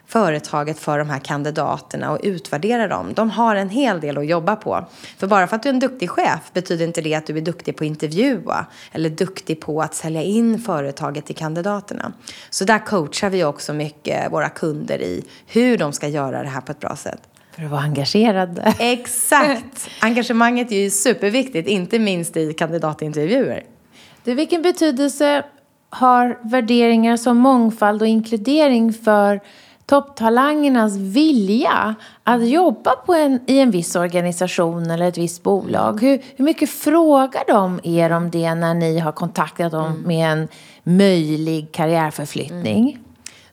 [0.07, 3.14] företaget för de här kandidaterna och utvärdera dem.
[3.14, 4.87] De har en hel del att jobba på.
[5.19, 7.40] För bara för att du är en duktig chef betyder inte det att du är
[7.40, 12.12] duktig på att intervjua eller duktig på att sälja in företaget till kandidaterna.
[12.51, 16.61] Så där coachar vi också mycket våra kunder i hur de ska göra det här
[16.61, 17.21] på ett bra sätt.
[17.53, 18.75] För att vara engagerade.
[18.79, 19.90] Exakt!
[20.01, 23.64] Engagemanget är ju superviktigt, inte minst i kandidatintervjuer.
[24.25, 25.45] Du, vilken betydelse
[25.90, 29.40] har värderingar som mångfald och inkludering för
[29.87, 36.01] topptalangernas vilja att jobba på en, i en viss organisation eller ett visst bolag?
[36.01, 40.03] Hur, hur mycket frågar de er om det när ni har kontaktat dem mm.
[40.03, 40.49] med en
[40.83, 42.90] möjlig karriärförflyttning?
[42.90, 43.05] Mm.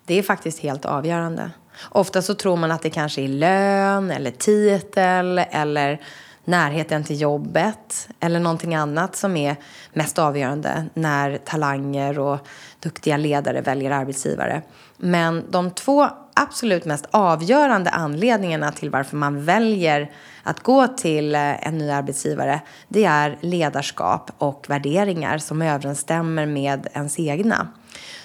[0.06, 1.52] Det är faktiskt helt avgörande.
[1.90, 6.00] Ofta så tror man att det kanske är lön eller titel eller
[6.46, 9.56] närheten till jobbet eller någonting annat som är
[9.94, 12.48] mest avgörande när talanger och
[12.80, 14.62] duktiga ledare väljer arbetsgivare.
[14.98, 20.12] Men de två absolut mest avgörande anledningarna till varför man väljer
[20.44, 26.88] att gå till eh, en ny arbetsgivare det är ledarskap och värderingar som överensstämmer med
[26.94, 27.68] ens egna.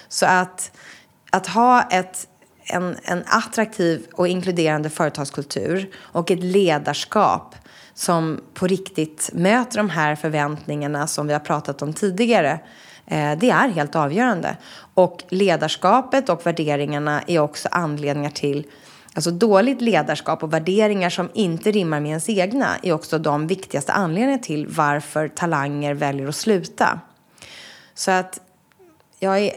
[0.07, 0.71] Så att,
[1.31, 2.27] att ha ett
[2.71, 7.55] en, en attraktiv och inkluderande företagskultur och ett ledarskap
[7.99, 12.59] som på riktigt möter de här förväntningarna som vi har pratat om tidigare.
[13.05, 14.57] Eh, det är helt avgörande.
[14.93, 18.67] Och ledarskapet och värderingarna är också anledningar till
[19.13, 23.91] Alltså dåligt ledarskap och värderingar som inte rimmar med ens egna är också de viktigaste
[23.91, 26.99] anledningarna till varför talanger väljer att sluta.
[27.93, 28.39] Så att
[29.19, 29.51] jag är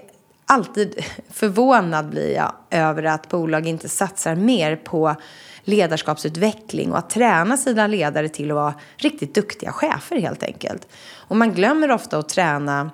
[0.47, 5.17] alltid förvånad blir jag över att bolag inte satsar mer på
[5.64, 10.88] ledarskapsutveckling och att träna sina ledare till att vara riktigt duktiga chefer helt enkelt.
[11.14, 12.90] Och man glömmer ofta att träna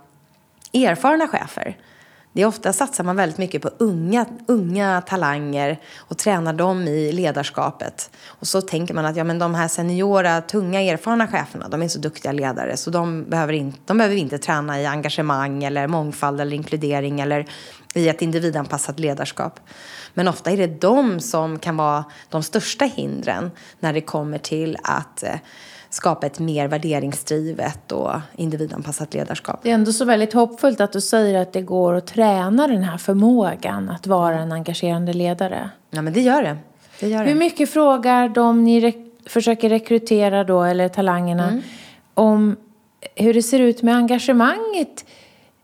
[0.73, 1.77] erfarna chefer.
[2.33, 7.13] Det är ofta satsar man väldigt mycket på unga, unga talanger och tränar dem i
[7.13, 8.11] ledarskapet.
[8.27, 11.89] Och så tänker man att ja, men de här seniora, tunga, erfarna cheferna, de är
[11.89, 16.41] så duktiga ledare så de behöver, in, de behöver inte träna i engagemang eller mångfald
[16.41, 17.47] eller inkludering eller
[17.95, 19.61] i ett individanpassat ledarskap.
[20.15, 24.77] Men ofta är det de som kan vara de största hindren när det kommer till
[24.83, 25.35] att eh,
[25.91, 29.61] skapa ett mer värderingsdrivet och individanpassat ledarskap.
[29.63, 32.83] Det är ändå så väldigt hoppfullt att du säger att det går att träna den
[32.83, 35.71] här förmågan att vara en engagerande ledare.
[35.91, 36.57] Ja, men det gör det.
[37.01, 37.31] det, gör det.
[37.31, 38.93] Hur mycket frågar de ni re
[39.27, 41.63] försöker rekrytera då, eller talangerna, mm.
[42.15, 42.57] om
[43.15, 45.05] hur det ser ut med engagemanget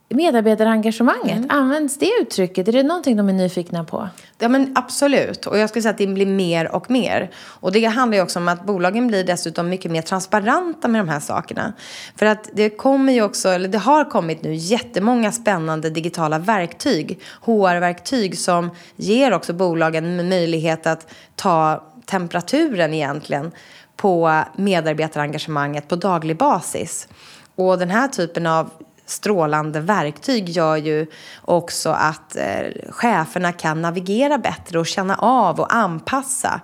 [0.08, 1.50] medarbetarengagemanget, mm.
[1.50, 2.68] används det uttrycket?
[2.68, 4.08] Är det någonting de är nyfikna på?
[4.38, 5.46] Ja men absolut.
[5.46, 7.30] Och jag skulle säga att det blir mer och mer.
[7.36, 11.08] Och det handlar ju också om att bolagen blir dessutom mycket mer transparenta med de
[11.08, 11.72] här sakerna.
[12.16, 17.20] För att det kommer ju också, eller det har kommit nu jättemånga spännande digitala verktyg,
[17.40, 23.52] HR-verktyg som ger också bolagen möjlighet att ta temperaturen egentligen
[23.96, 27.08] på medarbetarengagemanget på daglig basis.
[27.56, 28.70] Och den här typen av
[29.06, 31.06] strålande verktyg gör ju
[31.42, 36.60] också att eh, cheferna kan navigera bättre och känna av och anpassa.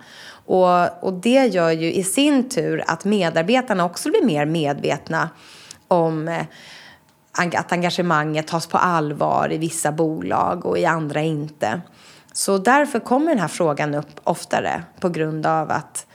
[0.46, 5.28] Och, och det gör ju i sin tur att medarbetarna också blir mer medvetna
[5.88, 6.44] om eh,
[7.32, 11.80] att engagemanget tas på allvar i vissa bolag och i andra inte.
[12.32, 16.06] Så därför kommer den här frågan upp oftare på grund av att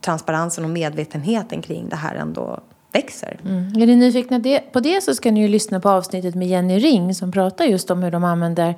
[0.00, 2.60] transparensen och medvetenheten kring det här ändå
[2.92, 3.40] växer.
[3.44, 3.82] Mm.
[3.82, 7.14] Är ni nyfikna på det så ska ni ju lyssna på avsnittet med Jenny Ring
[7.14, 8.74] som pratar just om hur de använder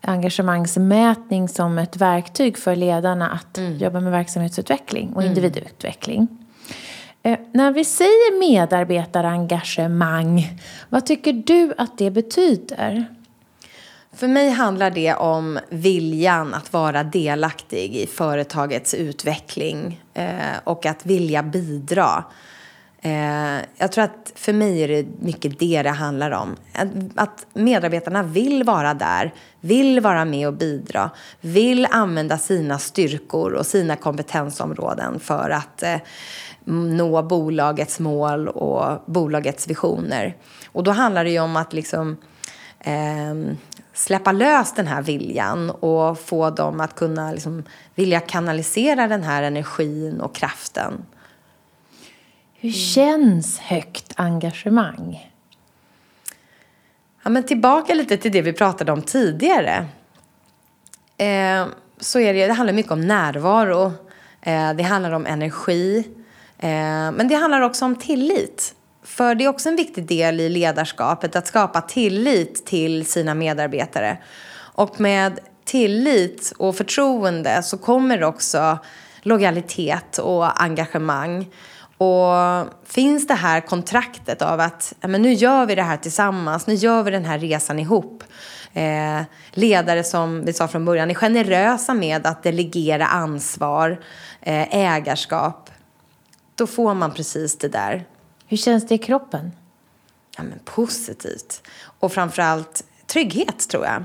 [0.00, 3.78] engagemangsmätning som ett verktyg för ledarna att mm.
[3.78, 5.28] jobba med verksamhetsutveckling och mm.
[5.28, 6.28] individutveckling.
[7.22, 13.06] Eh, när vi säger medarbetarengagemang, vad tycker du att det betyder?
[14.12, 21.06] För mig handlar det om viljan att vara delaktig i företagets utveckling eh, och att
[21.06, 22.24] vilja bidra.
[23.02, 26.56] Eh, jag tror att för mig är det mycket det det handlar om.
[26.72, 31.10] Att, att, medarbetarna vill vara där, vill vara med och bidra,
[31.40, 35.96] vill använda sina styrkor och sina kompetensområden för att eh,
[36.64, 40.36] nå bolagets mål och bolagets visioner.
[40.72, 42.16] Och då handlar det ju om att liksom
[42.80, 43.54] eh,
[43.94, 47.62] släppa lös den här viljan och få dem att kunna liksom,
[47.94, 51.04] vilja kanalisera den här energin och kraften.
[52.62, 55.30] Hur känns högt engagemang?
[57.22, 59.86] Ja, men tillbaka lite till det vi pratade om tidigare.
[61.16, 61.66] Eh,
[62.00, 63.92] så är det, det handlar mycket om närvaro.
[64.42, 66.08] Eh, det handlar om energi.
[66.58, 66.68] Eh,
[67.12, 68.74] men det handlar också om tillit.
[69.02, 74.18] För det är också en viktig del i ledarskapet att skapa tillit till sina medarbetare.
[74.74, 78.78] Och med tillit och förtroende så kommer också
[79.22, 81.46] lojalitet och engagemang.
[82.00, 86.74] Och finns det här kontraktet av att men nu gör vi det här tillsammans, nu
[86.74, 88.24] gör vi den här resan ihop.
[88.72, 94.00] Eh, ledare som vi sa från början är generösa med att delegera ansvar,
[94.40, 95.70] eh, ägarskap.
[96.54, 98.04] Då får man precis det där.
[98.46, 99.52] Hur känns det i kroppen?
[100.36, 101.62] Ja, men positivt.
[102.00, 104.04] Och framförallt trygghet tror jag.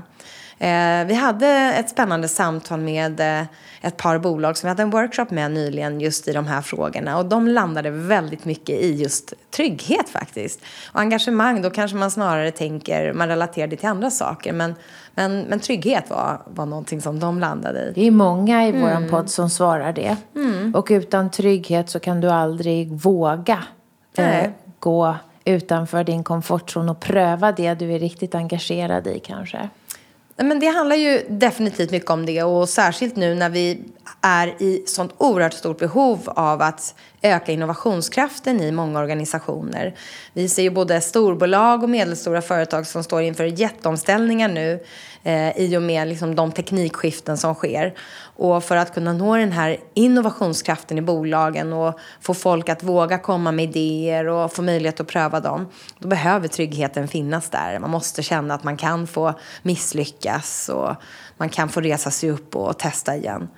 [0.58, 3.46] Eh, vi hade ett spännande samtal med eh,
[3.80, 7.18] ett par bolag som vi hade en workshop med nyligen just i de här frågorna.
[7.18, 10.60] Och de landade väldigt mycket i just trygghet faktiskt.
[10.92, 14.52] Och engagemang, då kanske man snarare tänker, man relaterar det till andra saker.
[14.52, 14.74] Men,
[15.14, 17.92] men, men trygghet var, var någonting som de landade i.
[17.94, 18.82] Det är många i mm.
[18.82, 20.16] vår podd som svarar det.
[20.34, 20.74] Mm.
[20.74, 23.62] Och utan trygghet så kan du aldrig våga
[24.16, 25.16] eh, gå
[25.46, 29.68] utanför din komfortzon och pröva det du är riktigt engagerad i kanske.
[30.36, 33.82] Men det handlar ju definitivt mycket om det och särskilt nu när vi
[34.20, 39.94] är i sånt oerhört stort behov av att öka innovationskraften i många organisationer.
[40.32, 44.84] Vi ser ju både storbolag och medelstora företag som står inför jätteomställningar nu
[45.22, 47.94] eh, i och med liksom de teknikskiften som sker.
[48.38, 53.18] Och för att kunna nå den här innovationskraften i bolagen och få folk att våga
[53.18, 55.68] komma med idéer och få möjlighet att pröva dem,
[55.98, 57.78] då behöver tryggheten finnas där.
[57.78, 60.94] Man måste känna att man kan få misslyckas och
[61.36, 63.48] man kan få resa sig upp och testa igen.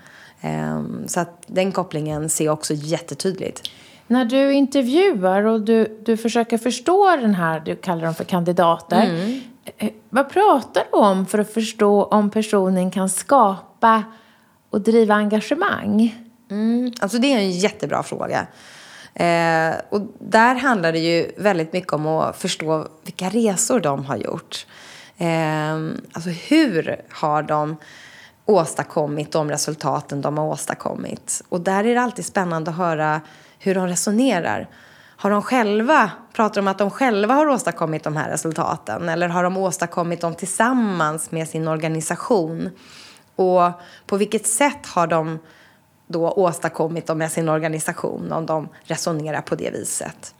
[0.41, 3.71] Ehm, så att den kopplingen ser jag också jättetydligt.
[4.07, 9.03] När du intervjuar och du, du försöker förstå den här, du kallar dem för kandidater.
[9.03, 9.41] Mm.
[9.77, 14.05] Eh, vad pratar du om för att förstå om personen kan skapa
[14.71, 16.25] och driva engagemang?
[16.51, 18.47] Mm, alltså det är en jättebra fråga.
[19.15, 24.17] Eh, och där handlar det ju väldigt mycket om att förstå vilka resor de har
[24.17, 24.67] gjort.
[25.19, 25.75] Eh,
[26.13, 27.77] alltså hur har de
[28.45, 31.43] åstadkommit de resultaten de har åstadkommit.
[31.49, 33.21] Och där är det alltid spännande att höra
[33.59, 34.69] hur de resonerar.
[35.17, 39.09] Har de själva, pratar de om att de själva har åstadkommit de här resultaten?
[39.09, 42.71] Eller har de åstadkommit dem tillsammans med sin organisation?
[43.39, 43.71] Och
[44.07, 45.39] på vilket sätt har de
[46.07, 50.35] då åstadkommit dem med sin organisation om de resonerar på det viset?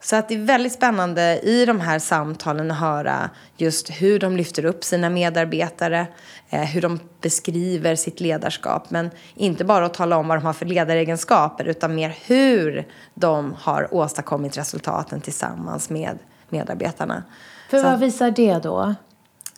[0.00, 4.36] Så att det är väldigt spännande i de här samtalen att höra just hur de
[4.36, 6.06] lyfter upp sina medarbetare,
[6.50, 8.90] eh, hur de beskriver sitt ledarskap.
[8.90, 13.54] Men inte bara att tala om vad de har för ledaregenskaper utan mer hur de
[13.58, 17.22] har åstadkommit resultaten tillsammans med medarbetarna.
[17.70, 18.94] För vad visar det då?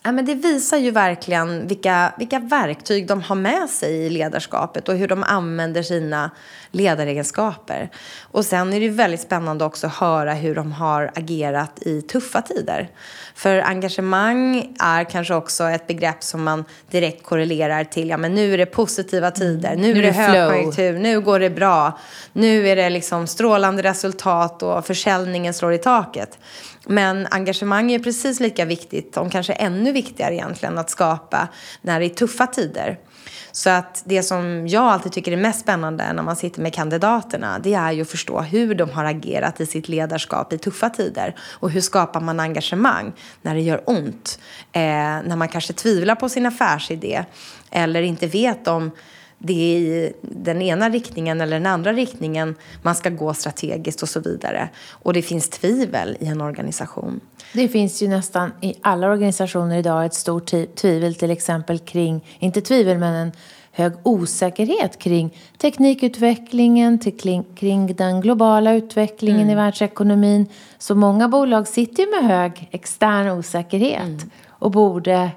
[0.07, 4.89] Ja, men det visar ju verkligen vilka, vilka verktyg de har med sig i ledarskapet
[4.89, 6.31] och hur de använder sina
[6.71, 7.89] ledaregenskaper.
[8.21, 12.41] Och sen är det väldigt spännande också att höra hur de har agerat i tuffa
[12.41, 12.89] tider.
[13.35, 18.53] För engagemang är kanske också ett begrepp som man direkt korrelerar till, ja men nu
[18.53, 21.99] är det positiva tider, nu, nu är det, högkonjunktur, nu går det bra,
[22.33, 26.39] nu är det liksom strålande resultat och försäljningen slår i taket.
[26.89, 31.47] Men engagemang är precis lika viktigt, om kanske ännu viktigare egentligen, att skapa
[31.81, 32.99] när det är tuffa tider.
[33.51, 37.59] Så att det som jag alltid tycker är mest spännande när man sitter med kandidaterna,
[37.59, 41.35] det är ju att förstå hur de har agerat i sitt ledarskap i tuffa tider.
[41.39, 44.39] Och hur skapar man engagemang när det gör ont?
[44.71, 47.25] Eh, när man kanske tvivlar på sin affärsidé
[47.71, 48.91] eller inte vet om
[49.37, 54.09] det är i den ena riktningen eller den andra riktningen man ska gå strategiskt och
[54.09, 54.69] så vidare.
[54.89, 57.19] Och det finns tvivel i en organisation.
[57.53, 62.61] Det finns ju nästan i alla organisationer idag ett stort tvivel till exempel kring, inte
[62.61, 63.31] tvivel men en
[63.71, 69.49] hög osäkerhet kring teknikutvecklingen, kring, kring den globala utvecklingen mm.
[69.49, 70.47] i världsekonomin.
[70.77, 74.29] Så många bolag sitter ju med hög extern osäkerhet mm.
[74.47, 75.31] och borde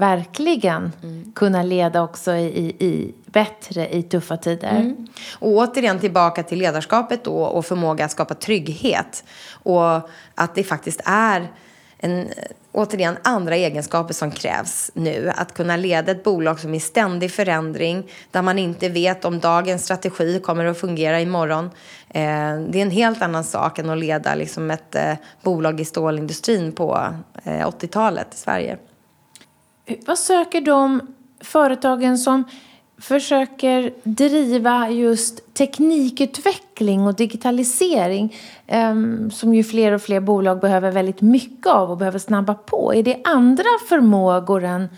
[0.00, 1.32] verkligen mm.
[1.34, 4.70] kunna leda också i, i, bättre i tuffa tider.
[4.70, 5.06] Mm.
[5.38, 9.24] Och återigen tillbaka till ledarskapet då och förmåga att skapa trygghet.
[9.52, 11.48] Och att det faktiskt är
[11.98, 12.28] en,
[12.72, 15.32] återigen andra egenskaper som krävs nu.
[15.36, 19.40] Att kunna leda ett bolag som är i ständig förändring, där man inte vet om
[19.40, 21.64] dagens strategi kommer att fungera imorgon.
[22.08, 25.84] Eh, det är en helt annan sak än att leda liksom ett eh, bolag i
[25.84, 28.78] stålindustrin på eh, 80-talet i Sverige.
[30.06, 31.00] Vad söker de
[31.40, 32.44] företagen som
[33.00, 38.36] försöker driva just teknikutveckling och digitalisering
[38.72, 42.94] um, som ju fler och fler bolag behöver väldigt mycket av och behöver snabba på.
[42.94, 44.88] Är det andra förmågor än...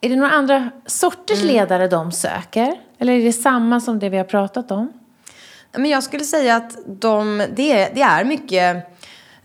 [0.00, 1.54] Är det några andra sorters mm.
[1.54, 2.74] ledare de söker?
[2.98, 4.92] Eller är det samma som det vi har pratat om?
[5.72, 8.91] Men jag skulle säga att de, det, det är mycket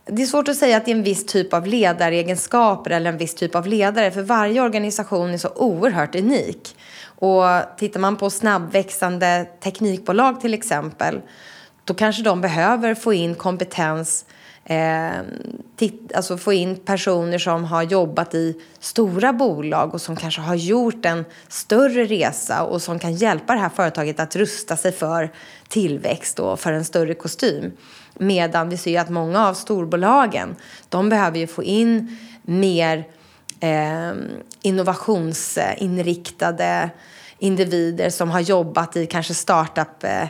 [0.08, 3.18] det är svårt att säga att det är en viss typ av ledaregenskaper eller en
[3.18, 4.10] viss typ av ledare.
[4.10, 6.76] För varje organisation är så oerhört unik.
[7.04, 7.44] Och
[7.78, 11.20] tittar man på snabbväxande teknikbolag till exempel.
[11.84, 14.24] Då kanske de behöver få in kompetens
[14.70, 15.20] Eh,
[15.76, 20.54] titt, alltså få in personer som har jobbat i stora bolag och som kanske har
[20.54, 25.30] gjort en större resa och som kan hjälpa det här företaget att rusta sig för
[25.68, 27.72] tillväxt och för en större kostym.
[28.18, 30.56] Medan vi ser att många av storbolagen,
[30.88, 33.04] de behöver ju få in mer
[33.60, 34.12] eh,
[34.62, 36.90] innovationsinriktade
[37.38, 40.28] individer som har jobbat i kanske startup, eh,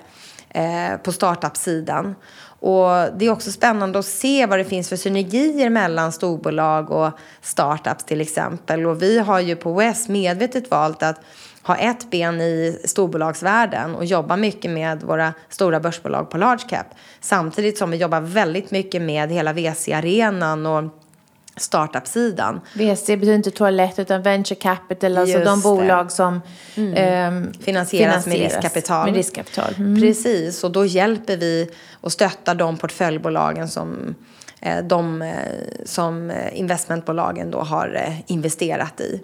[0.50, 2.14] eh, på startup-sidan.
[2.60, 7.10] Och det är också spännande att se vad det finns för synergier mellan storbolag och
[7.42, 8.86] startups till exempel.
[8.86, 11.20] Och vi har ju på OS medvetet valt att
[11.68, 16.86] ha ett ben i storbolagsvärlden och jobba mycket med våra stora börsbolag på large cap.
[17.20, 20.84] Samtidigt som vi jobbar väldigt mycket med hela VC-arenan och
[21.56, 22.60] startup-sidan.
[22.74, 26.10] VC betyder inte toalett utan venture capital, alltså de bolag det.
[26.10, 26.40] som
[26.74, 26.94] mm.
[26.94, 29.06] eh, finansieras, finansieras, med riskkapital.
[29.06, 29.74] Med riskkapital.
[29.78, 30.00] Mm.
[30.00, 34.14] Precis, och då hjälper vi och stöttar de portföljbolagen som
[34.60, 35.34] Eh, de eh,
[35.84, 39.20] som investmentbolagen då har eh, investerat i.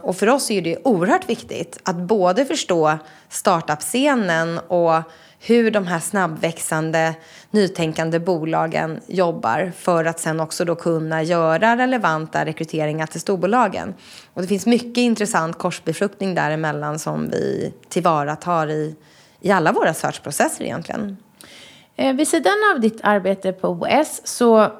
[0.00, 2.98] Och för oss är det oerhört viktigt att både förstå
[3.28, 5.02] startup-scenen och
[5.38, 7.14] hur de här snabbväxande,
[7.50, 13.94] nytänkande bolagen jobbar för att sen också då kunna göra relevanta rekryteringar till storbolagen.
[14.34, 18.96] Och det finns mycket intressant korsbefruktning däremellan som vi tillvaratar i,
[19.40, 21.16] i alla våra searchprocesser egentligen.
[21.96, 24.70] Eh, vid sidan av ditt arbete på OS så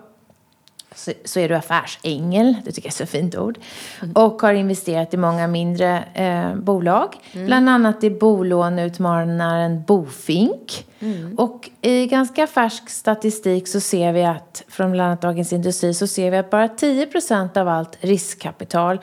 [0.95, 3.59] så, så är du affärsängel, det tycker jag är så fint ord,
[4.03, 4.13] mm.
[4.13, 7.17] och har investerat i många mindre eh, bolag.
[7.33, 7.47] Mm.
[7.47, 10.87] Bland annat i bolåneutmanaren Bofink.
[11.01, 11.35] Mm.
[11.39, 16.07] Och i ganska färsk statistik så ser vi att, från bland annat Dagens Industri, så
[16.07, 18.99] ser vi att bara 10% av allt riskkapital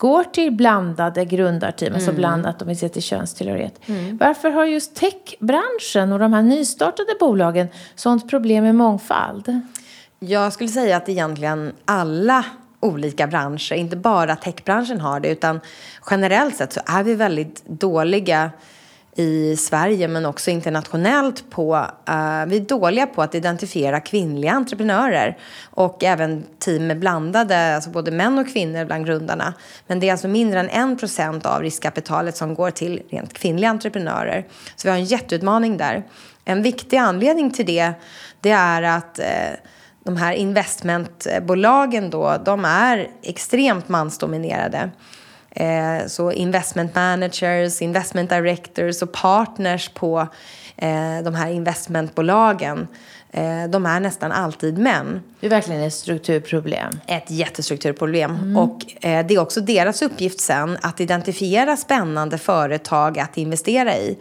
[0.00, 1.94] går till blandade grundarteam, alltså mm.
[1.94, 3.80] alltså blandat om vi ser till könstillhörighet.
[3.86, 4.16] Mm.
[4.16, 9.60] Varför har just techbranschen och de här nystartade bolagen sånt problem med mångfald?
[10.18, 12.44] Jag skulle säga att egentligen alla
[12.80, 15.60] olika branscher, inte bara techbranschen har det, utan
[16.10, 18.50] generellt sett så är vi väldigt dåliga
[19.20, 25.38] i Sverige men också internationellt på, uh, vi är dåliga på att identifiera kvinnliga entreprenörer
[25.70, 29.54] och även team med blandade, alltså både män och kvinnor bland grundarna.
[29.86, 34.46] Men det är alltså mindre än 1% av riskkapitalet som går till rent kvinnliga entreprenörer.
[34.76, 36.04] Så vi har en jätteutmaning där.
[36.44, 37.92] En viktig anledning till det,
[38.40, 39.58] det är att uh,
[40.04, 44.90] de här investmentbolagen då, de är extremt mansdominerade.
[45.50, 50.28] Eh, så investment managers, investment directors och partners på
[50.76, 52.88] eh, de här investmentbolagen
[53.32, 55.22] eh, de är nästan alltid män.
[55.40, 57.00] Det är verkligen ett strukturproblem.
[57.06, 58.30] Ett jättestrukturproblem.
[58.34, 58.56] Mm.
[58.56, 64.18] Och eh, det är också deras uppgift sen att identifiera spännande företag att investera i.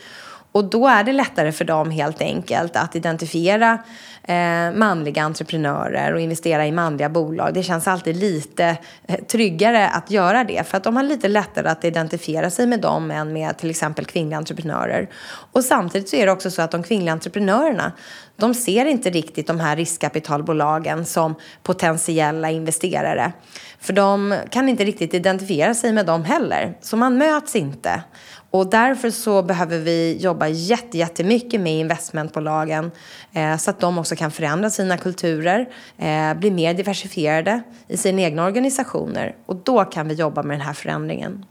[0.51, 3.77] Och då är det lättare för dem helt enkelt att identifiera
[4.23, 7.53] eh, manliga entreprenörer och investera i manliga bolag.
[7.53, 8.77] Det känns alltid lite
[9.07, 12.81] eh, tryggare att göra det för att de har lite lättare att identifiera sig med
[12.81, 15.09] dem än med till exempel kvinnliga entreprenörer.
[15.51, 17.91] Och samtidigt så är det också så att de kvinnliga entreprenörerna
[18.39, 23.31] de ser inte riktigt de här riskkapitalbolagen som potentiella investerare.
[23.79, 26.77] För de kan inte riktigt identifiera sig med dem heller.
[26.81, 28.03] Så man möts inte.
[28.51, 32.91] Och därför så behöver vi jobba jättemycket med investmentbolagen
[33.33, 38.21] eh, så att de också kan förändra sina kulturer, eh, bli mer diversifierade i sina
[38.21, 39.35] egna organisationer.
[39.45, 41.45] Och då kan vi jobba med den här förändringen.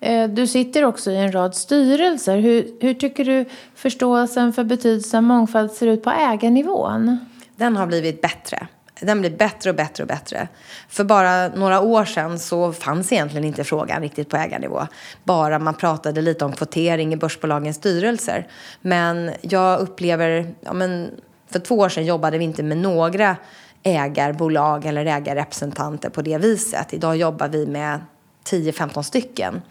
[0.00, 2.38] Eh, du sitter också i en rad styrelser.
[2.38, 7.18] Hur, hur tycker du förståelsen för betydelsen mångfald ser ut på ägarnivån?
[7.56, 8.68] Den har blivit bättre.
[9.00, 10.48] Den blir bättre och bättre och bättre.
[10.88, 14.86] För bara några år sedan så fanns egentligen inte frågan riktigt på ägarnivå.
[15.24, 18.48] Bara man pratade lite om kvotering i börsbolagens styrelser.
[18.80, 21.10] Men jag upplever, ja men
[21.50, 23.36] för två år sedan jobbade vi inte med några
[23.82, 26.94] ägarbolag eller ägarrepresentanter på det viset.
[26.94, 28.00] Idag jobbar vi med
[28.50, 29.62] 10-15 stycken.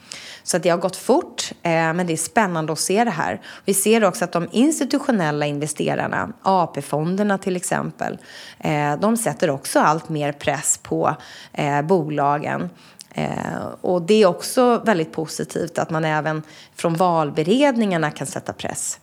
[0.43, 3.41] Så det har gått fort, eh, men det är spännande att se det här.
[3.65, 8.17] Vi ser också att de institutionella investerarna, AP-fonderna till exempel,
[8.59, 11.15] eh, de sätter också allt mer press på
[11.53, 12.69] eh, bolagen.
[13.17, 16.43] Eh, och det är också väldigt positivt att man även
[16.75, 18.99] från valberedningarna kan sätta press.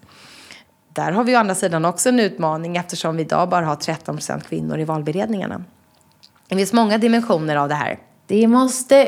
[0.92, 4.40] Där har vi å andra sidan också en utmaning eftersom vi idag bara har 13%
[4.40, 5.64] kvinnor i valberedningarna.
[6.48, 7.98] Det finns många dimensioner av det här.
[8.26, 9.06] Det måste,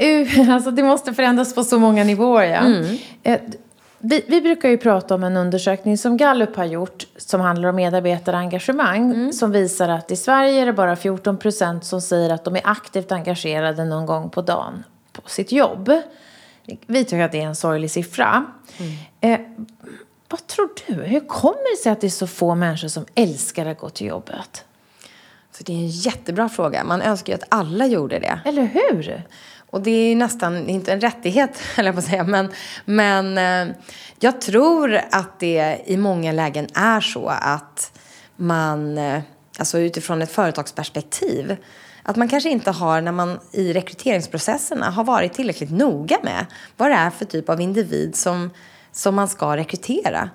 [0.50, 2.44] alltså det måste förändras på så många nivåer.
[2.44, 2.58] Ja.
[2.58, 2.96] Mm.
[3.22, 3.40] Eh,
[3.98, 7.76] vi, vi, brukar ju prata om en undersökning som Gallup har gjort som handlar om
[7.76, 9.32] medarbetarengagemang mm.
[9.32, 12.62] som visar att i Sverige är det bara 14 procent som säger att de är
[12.64, 15.92] aktivt engagerade någon gång på dagen på sitt jobb.
[16.86, 18.44] Vi tycker att det är en sorglig siffra.
[18.78, 18.92] Mm.
[19.20, 19.46] Eh,
[20.28, 20.94] vad tror du?
[20.94, 24.06] Hur kommer det sig att det är så få människor som älskar att gå till
[24.06, 24.64] jobbet?
[25.58, 26.84] Så det är en jättebra fråga.
[26.84, 28.40] Man önskar ju att alla gjorde det.
[28.44, 29.22] Eller hur?
[29.70, 32.24] Och det är nästan inte en rättighet, eller på att säga.
[32.24, 32.52] Men,
[32.84, 33.76] men eh,
[34.20, 38.00] jag tror att det i många lägen är så att
[38.36, 39.20] man eh,
[39.58, 41.56] alltså utifrån ett företagsperspektiv.
[42.02, 46.46] Att man kanske inte har, när man i rekryteringsprocesserna har varit tillräckligt noga med
[46.76, 48.50] vad det är för typ av individ som,
[48.92, 50.30] som man ska rekrytera.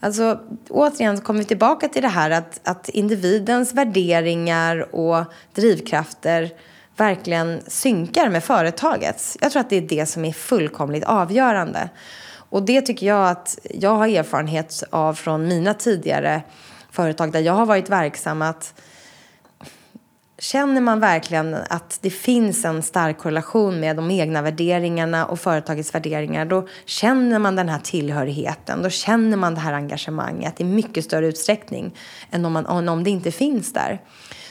[0.00, 5.24] Alltså, återigen kommer vi tillbaka till det här att, att individens värderingar och
[5.54, 6.50] drivkrafter
[6.96, 9.36] verkligen synkar med företagets.
[9.40, 11.88] Jag tror att det är det som är fullkomligt avgörande.
[12.48, 16.42] Och det tycker jag att jag har erfarenhet av från mina tidigare
[16.90, 18.42] företag där jag har varit verksam.
[18.42, 18.80] Att
[20.38, 25.94] Känner man verkligen att det finns en stark korrelation med de egna värderingarna och företagets
[25.94, 31.04] värderingar, då känner man den här tillhörigheten, då känner man det här engagemanget i mycket
[31.04, 31.94] större utsträckning
[32.30, 34.00] än om, man, om det inte finns där.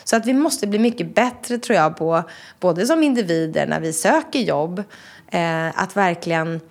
[0.03, 2.23] Så att vi måste bli mycket bättre tror jag på,
[2.59, 4.83] både som individer när vi söker jobb,
[5.31, 6.61] eh, att verkligen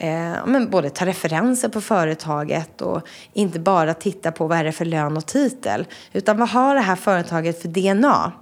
[0.00, 4.72] eh, men både ta referenser på företaget och inte bara titta på vad är det
[4.72, 5.86] för lön och titel.
[6.12, 8.32] Utan vad har det här företaget för DNA?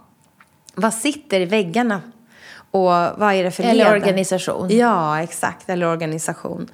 [0.75, 2.03] Vad sitter i väggarna?
[2.71, 3.97] Och vad är det för Eller ledare?
[3.97, 4.69] organisation.
[4.71, 5.69] Ja, exakt.
[5.71, 6.69] Eller organisation.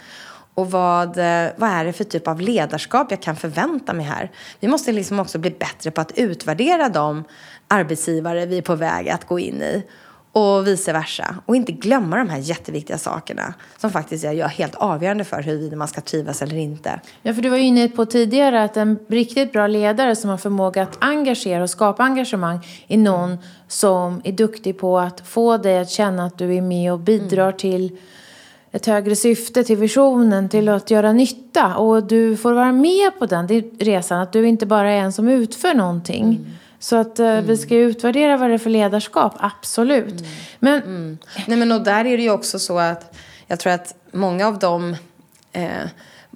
[0.54, 4.30] Och vad, eh, vad är det för typ av ledarskap jag kan förvänta mig här?
[4.60, 7.24] Vi måste liksom också bli bättre på att utvärdera de
[7.68, 9.86] arbetsgivare vi är på väg att gå in i
[10.34, 11.36] och vice versa.
[11.46, 15.88] Och inte glömma de här jätteviktiga sakerna som faktiskt är helt avgörande för huruvida man
[15.88, 17.00] ska trivas eller inte.
[17.22, 20.36] Ja, för du var ju inne på tidigare att en riktigt bra ledare som har
[20.36, 25.78] förmåga att engagera och skapa engagemang är någon som är duktig på att få dig
[25.78, 27.58] att känna att du är med och bidrar mm.
[27.58, 27.98] till
[28.72, 31.76] ett högre syfte, till visionen, till att göra nytta.
[31.76, 35.28] Och du får vara med på den resan, att du inte bara är en som
[35.28, 36.24] utför någonting.
[36.24, 36.46] Mm.
[36.84, 37.46] Så att uh, mm.
[37.46, 40.20] vi ska utvärdera vad det är för ledarskap, absolut.
[40.20, 40.24] Mm.
[40.58, 40.82] Men...
[40.82, 41.18] Mm.
[41.46, 43.16] Nej men och där är det ju också så att
[43.46, 44.96] jag tror att många av dem
[45.52, 45.86] eh,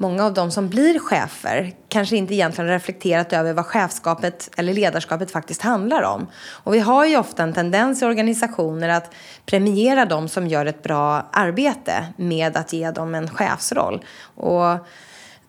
[0.00, 5.30] Många av dem som blir chefer kanske inte egentligen reflekterat över vad chefskapet eller ledarskapet
[5.30, 6.26] faktiskt handlar om.
[6.50, 9.14] Och vi har ju ofta en tendens i organisationer att
[9.46, 14.04] premiera dem som gör ett bra arbete med att ge dem en chefsroll.
[14.34, 14.86] Och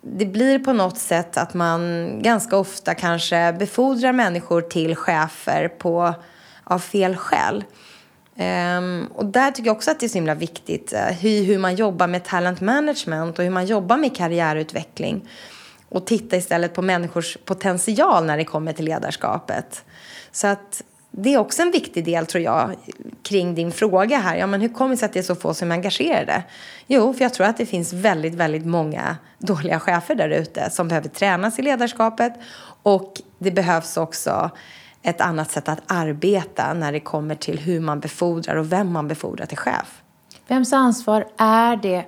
[0.01, 6.13] det blir på något sätt att man ganska ofta kanske befordrar människor till chefer på,
[6.63, 7.63] av fel skäl.
[8.77, 11.43] Um, och där tycker jag också att det är så himla viktigt eh, uh, hur,
[11.43, 15.29] hur man jobbar med talent management och hur man jobbar med karriärutveckling.
[15.89, 19.83] Och titta istället på människors potential när det kommer till ledarskapet.
[20.31, 22.75] Så att det är också en viktig del tror jag
[23.23, 24.35] kring din fråga här.
[24.35, 26.43] Ja, men hur kommer det sig att det är så få som är engagerade?
[26.87, 30.87] Jo, för jag tror att det finns väldigt, väldigt många dåliga chefer där ute som
[30.87, 32.33] behöver tränas i ledarskapet
[32.83, 34.51] och det behövs också
[35.01, 39.07] ett annat sätt att arbeta när det kommer till hur man befordrar och vem man
[39.07, 40.01] befordrar till chef.
[40.47, 42.05] Vems ansvar är det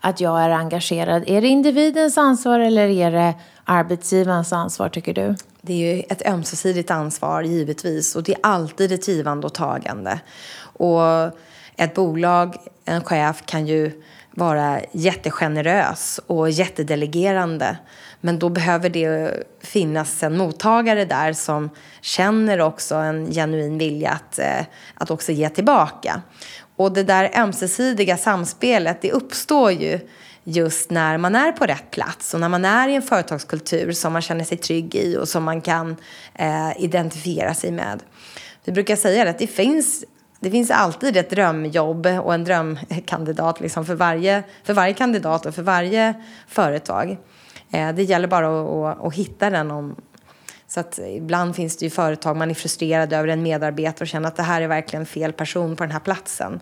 [0.00, 1.24] att jag är engagerad?
[1.26, 3.34] Är det individens ansvar eller är det
[3.64, 5.34] arbetsgivarens ansvar tycker du?
[5.64, 10.20] Det är ju ett ömsesidigt ansvar givetvis och det är alltid ett givande och tagande.
[10.60, 11.02] Och
[11.76, 17.76] ett bolag, en chef kan ju vara jättegenerös och jättedelegerande.
[18.20, 24.38] Men då behöver det finnas en mottagare där som känner också en genuin vilja att,
[24.38, 26.22] eh, att också ge tillbaka.
[26.76, 30.00] Och det där ömsesidiga samspelet, det uppstår ju
[30.44, 34.12] just när man är på rätt plats och när man är i en företagskultur som
[34.12, 35.96] man känner sig trygg i och som man kan
[36.34, 38.02] eh, identifiera sig med.
[38.64, 40.04] Vi brukar säga att det finns,
[40.40, 45.54] det finns alltid ett drömjobb och en drömkandidat liksom för, varje, för varje kandidat och
[45.54, 46.14] för varje
[46.48, 47.16] företag.
[47.70, 49.96] Eh, det gäller bara att, att, att hitta den om,
[50.68, 54.28] så att ibland finns det ju företag man är frustrerad över en medarbetare och känner
[54.28, 56.60] att det här är verkligen fel person på den här platsen.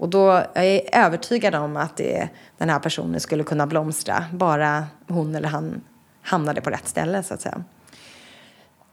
[0.00, 2.28] Och då är jag övertygad om att det,
[2.58, 5.80] den här personen skulle kunna blomstra bara hon eller han
[6.22, 7.64] hamnade på rätt ställe så att säga.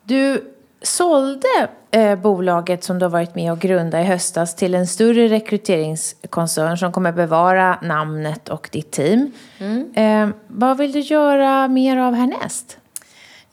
[0.03, 1.47] Du sålde
[1.91, 6.77] eh, bolaget som du har varit med och grundat i höstas till en större rekryteringskoncern
[6.77, 9.31] som kommer bevara namnet och ditt team.
[9.57, 9.93] Mm.
[9.95, 12.76] Eh, vad vill du göra mer av härnäst?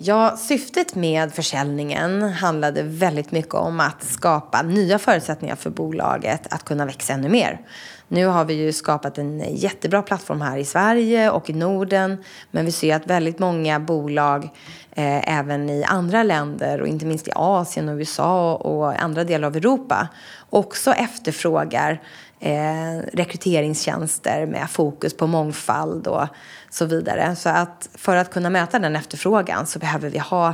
[0.07, 6.65] Ja, syftet med försäljningen handlade väldigt mycket om att skapa nya förutsättningar för bolaget att
[6.65, 7.61] kunna växa ännu mer.
[8.09, 12.25] Nu har vi ju skapat en jättebra plattform här i Sverige och i Norden.
[12.51, 14.45] Men vi ser att väldigt många bolag
[14.93, 19.49] eh, även i andra länder och inte minst i Asien och USA och andra delar
[19.49, 20.09] av Europa
[20.51, 22.03] också efterfrågar
[22.41, 26.29] eh, rekryteringstjänster med fokus på mångfald och
[26.75, 27.37] så vidare.
[27.37, 30.49] Så att för att kunna möta den efterfrågan så behöver vi ha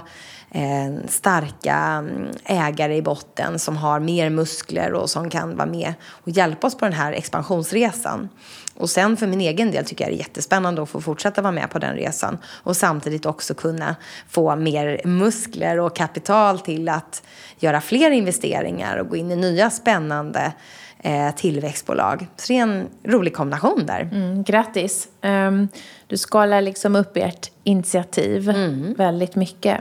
[0.51, 5.95] eh, starka mm, ägare i botten som har mer muskler och som kan vara med
[6.09, 8.29] och hjälpa oss på den här expansionsresan.
[8.75, 11.53] Och sen för min egen del tycker jag det är jättespännande att få fortsätta vara
[11.53, 13.97] med på den resan och samtidigt också kunna
[14.29, 17.23] få mer muskler och kapital till att
[17.59, 20.53] göra fler investeringar och gå in i nya spännande
[20.99, 22.27] eh, tillväxtbolag.
[22.37, 24.01] Så det är en rolig kombination där.
[24.01, 25.09] Mm, grattis!
[25.23, 25.68] Um,
[26.11, 28.95] du skalar liksom upp ert initiativ mm.
[28.95, 29.81] väldigt mycket.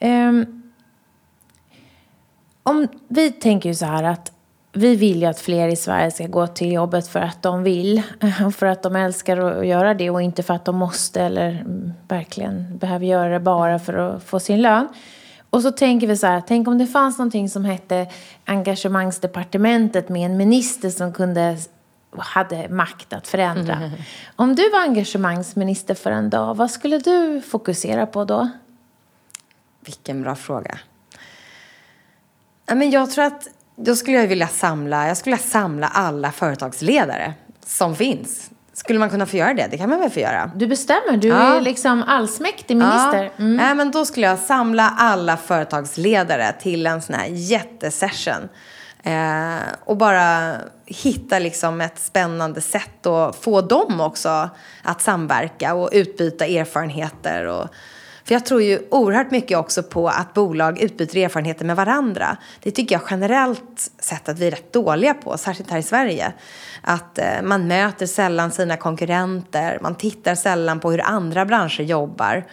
[0.00, 0.62] Um,
[2.62, 4.32] om, vi tänker ju så här att
[4.72, 8.02] vi vill ju att fler i Sverige ska gå till jobbet för att de vill.
[8.56, 11.92] För att de älskar att göra det och inte för att de måste eller mm,
[12.08, 14.88] verkligen behöver göra det bara för att få sin lön.
[15.50, 18.06] Och så tänker vi så här, tänk om det fanns någonting som hette
[18.44, 21.56] engagemangsdepartementet med en minister som kunde
[22.18, 23.74] hade makt att förändra.
[23.74, 23.90] Mm.
[24.36, 28.48] Om du var engagemangsminister för en dag, vad skulle du fokusera på då?
[29.80, 30.78] Vilken bra fråga.
[32.66, 37.34] Men jag tror att då skulle jag vilja samla, jag skulle vilja samla alla företagsledare
[37.66, 38.50] som finns.
[38.72, 39.68] Skulle man kunna få göra det?
[39.70, 40.50] Det kan man väl få göra?
[40.54, 41.56] Du bestämmer, du ja.
[41.56, 43.24] är liksom allsmäktig minister.
[43.24, 43.30] Ja.
[43.38, 43.56] Mm.
[43.56, 48.48] Nej, men då skulle jag samla alla företagsledare till en sån här jättesession.
[49.06, 54.50] Eh, och bara hitta liksom ett spännande sätt att få dem också
[54.82, 57.68] att samverka och utbyta erfarenheter och
[58.26, 62.36] för jag tror ju oerhört mycket också på att bolag utbyter erfarenheter med varandra.
[62.62, 66.32] Det tycker jag generellt sett att vi är rätt dåliga på, särskilt här i Sverige.
[66.82, 72.44] Att eh, man möter sällan sina konkurrenter, man tittar sällan på hur andra branscher jobbar.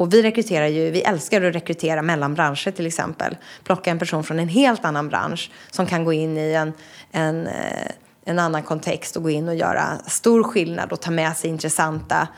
[0.00, 3.36] Och vi rekryterar ju, vi älskar att rekrytera mellan branscher till exempel.
[3.64, 6.72] Plocka en person från en helt annan bransch som kan gå in i en,
[7.12, 7.90] en, eh,
[8.24, 12.28] en annan kontext och gå in och göra stor skillnad och ta med sig intressanta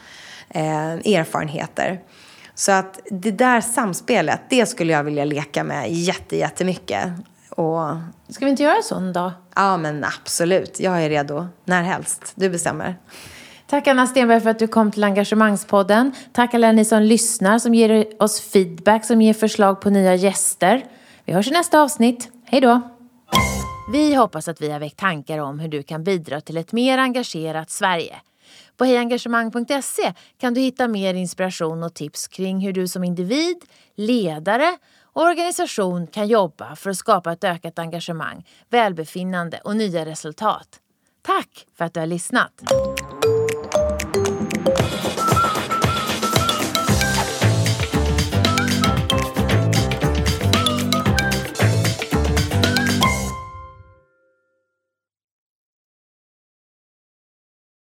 [0.48, 2.00] eh, erfarenheter.
[2.54, 7.12] Så att det där samspelet, det skulle jag vilja leka med jätte, jättemycket.
[7.50, 7.96] Och...
[8.28, 9.32] Ska vi inte göra så en dag?
[9.54, 10.80] Ja, men absolut.
[10.80, 11.48] Jag är redo.
[11.64, 12.32] När helst.
[12.34, 12.96] Du bestämmer.
[13.72, 16.12] Tack Anna Stenberg för att du kom till Engagemangspodden.
[16.32, 20.84] Tack alla ni som lyssnar, som ger oss feedback, som ger förslag på nya gäster.
[21.24, 22.30] Vi hörs i nästa avsnitt.
[22.44, 22.80] Hej då!
[23.92, 26.98] Vi hoppas att vi har väckt tankar om hur du kan bidra till ett mer
[26.98, 28.16] engagerat Sverige.
[28.76, 33.56] På hejengagemang.se kan du hitta mer inspiration och tips kring hur du som individ,
[33.96, 40.80] ledare och organisation kan jobba för att skapa ett ökat engagemang, välbefinnande och nya resultat.
[41.22, 42.62] Tack för att du har lyssnat!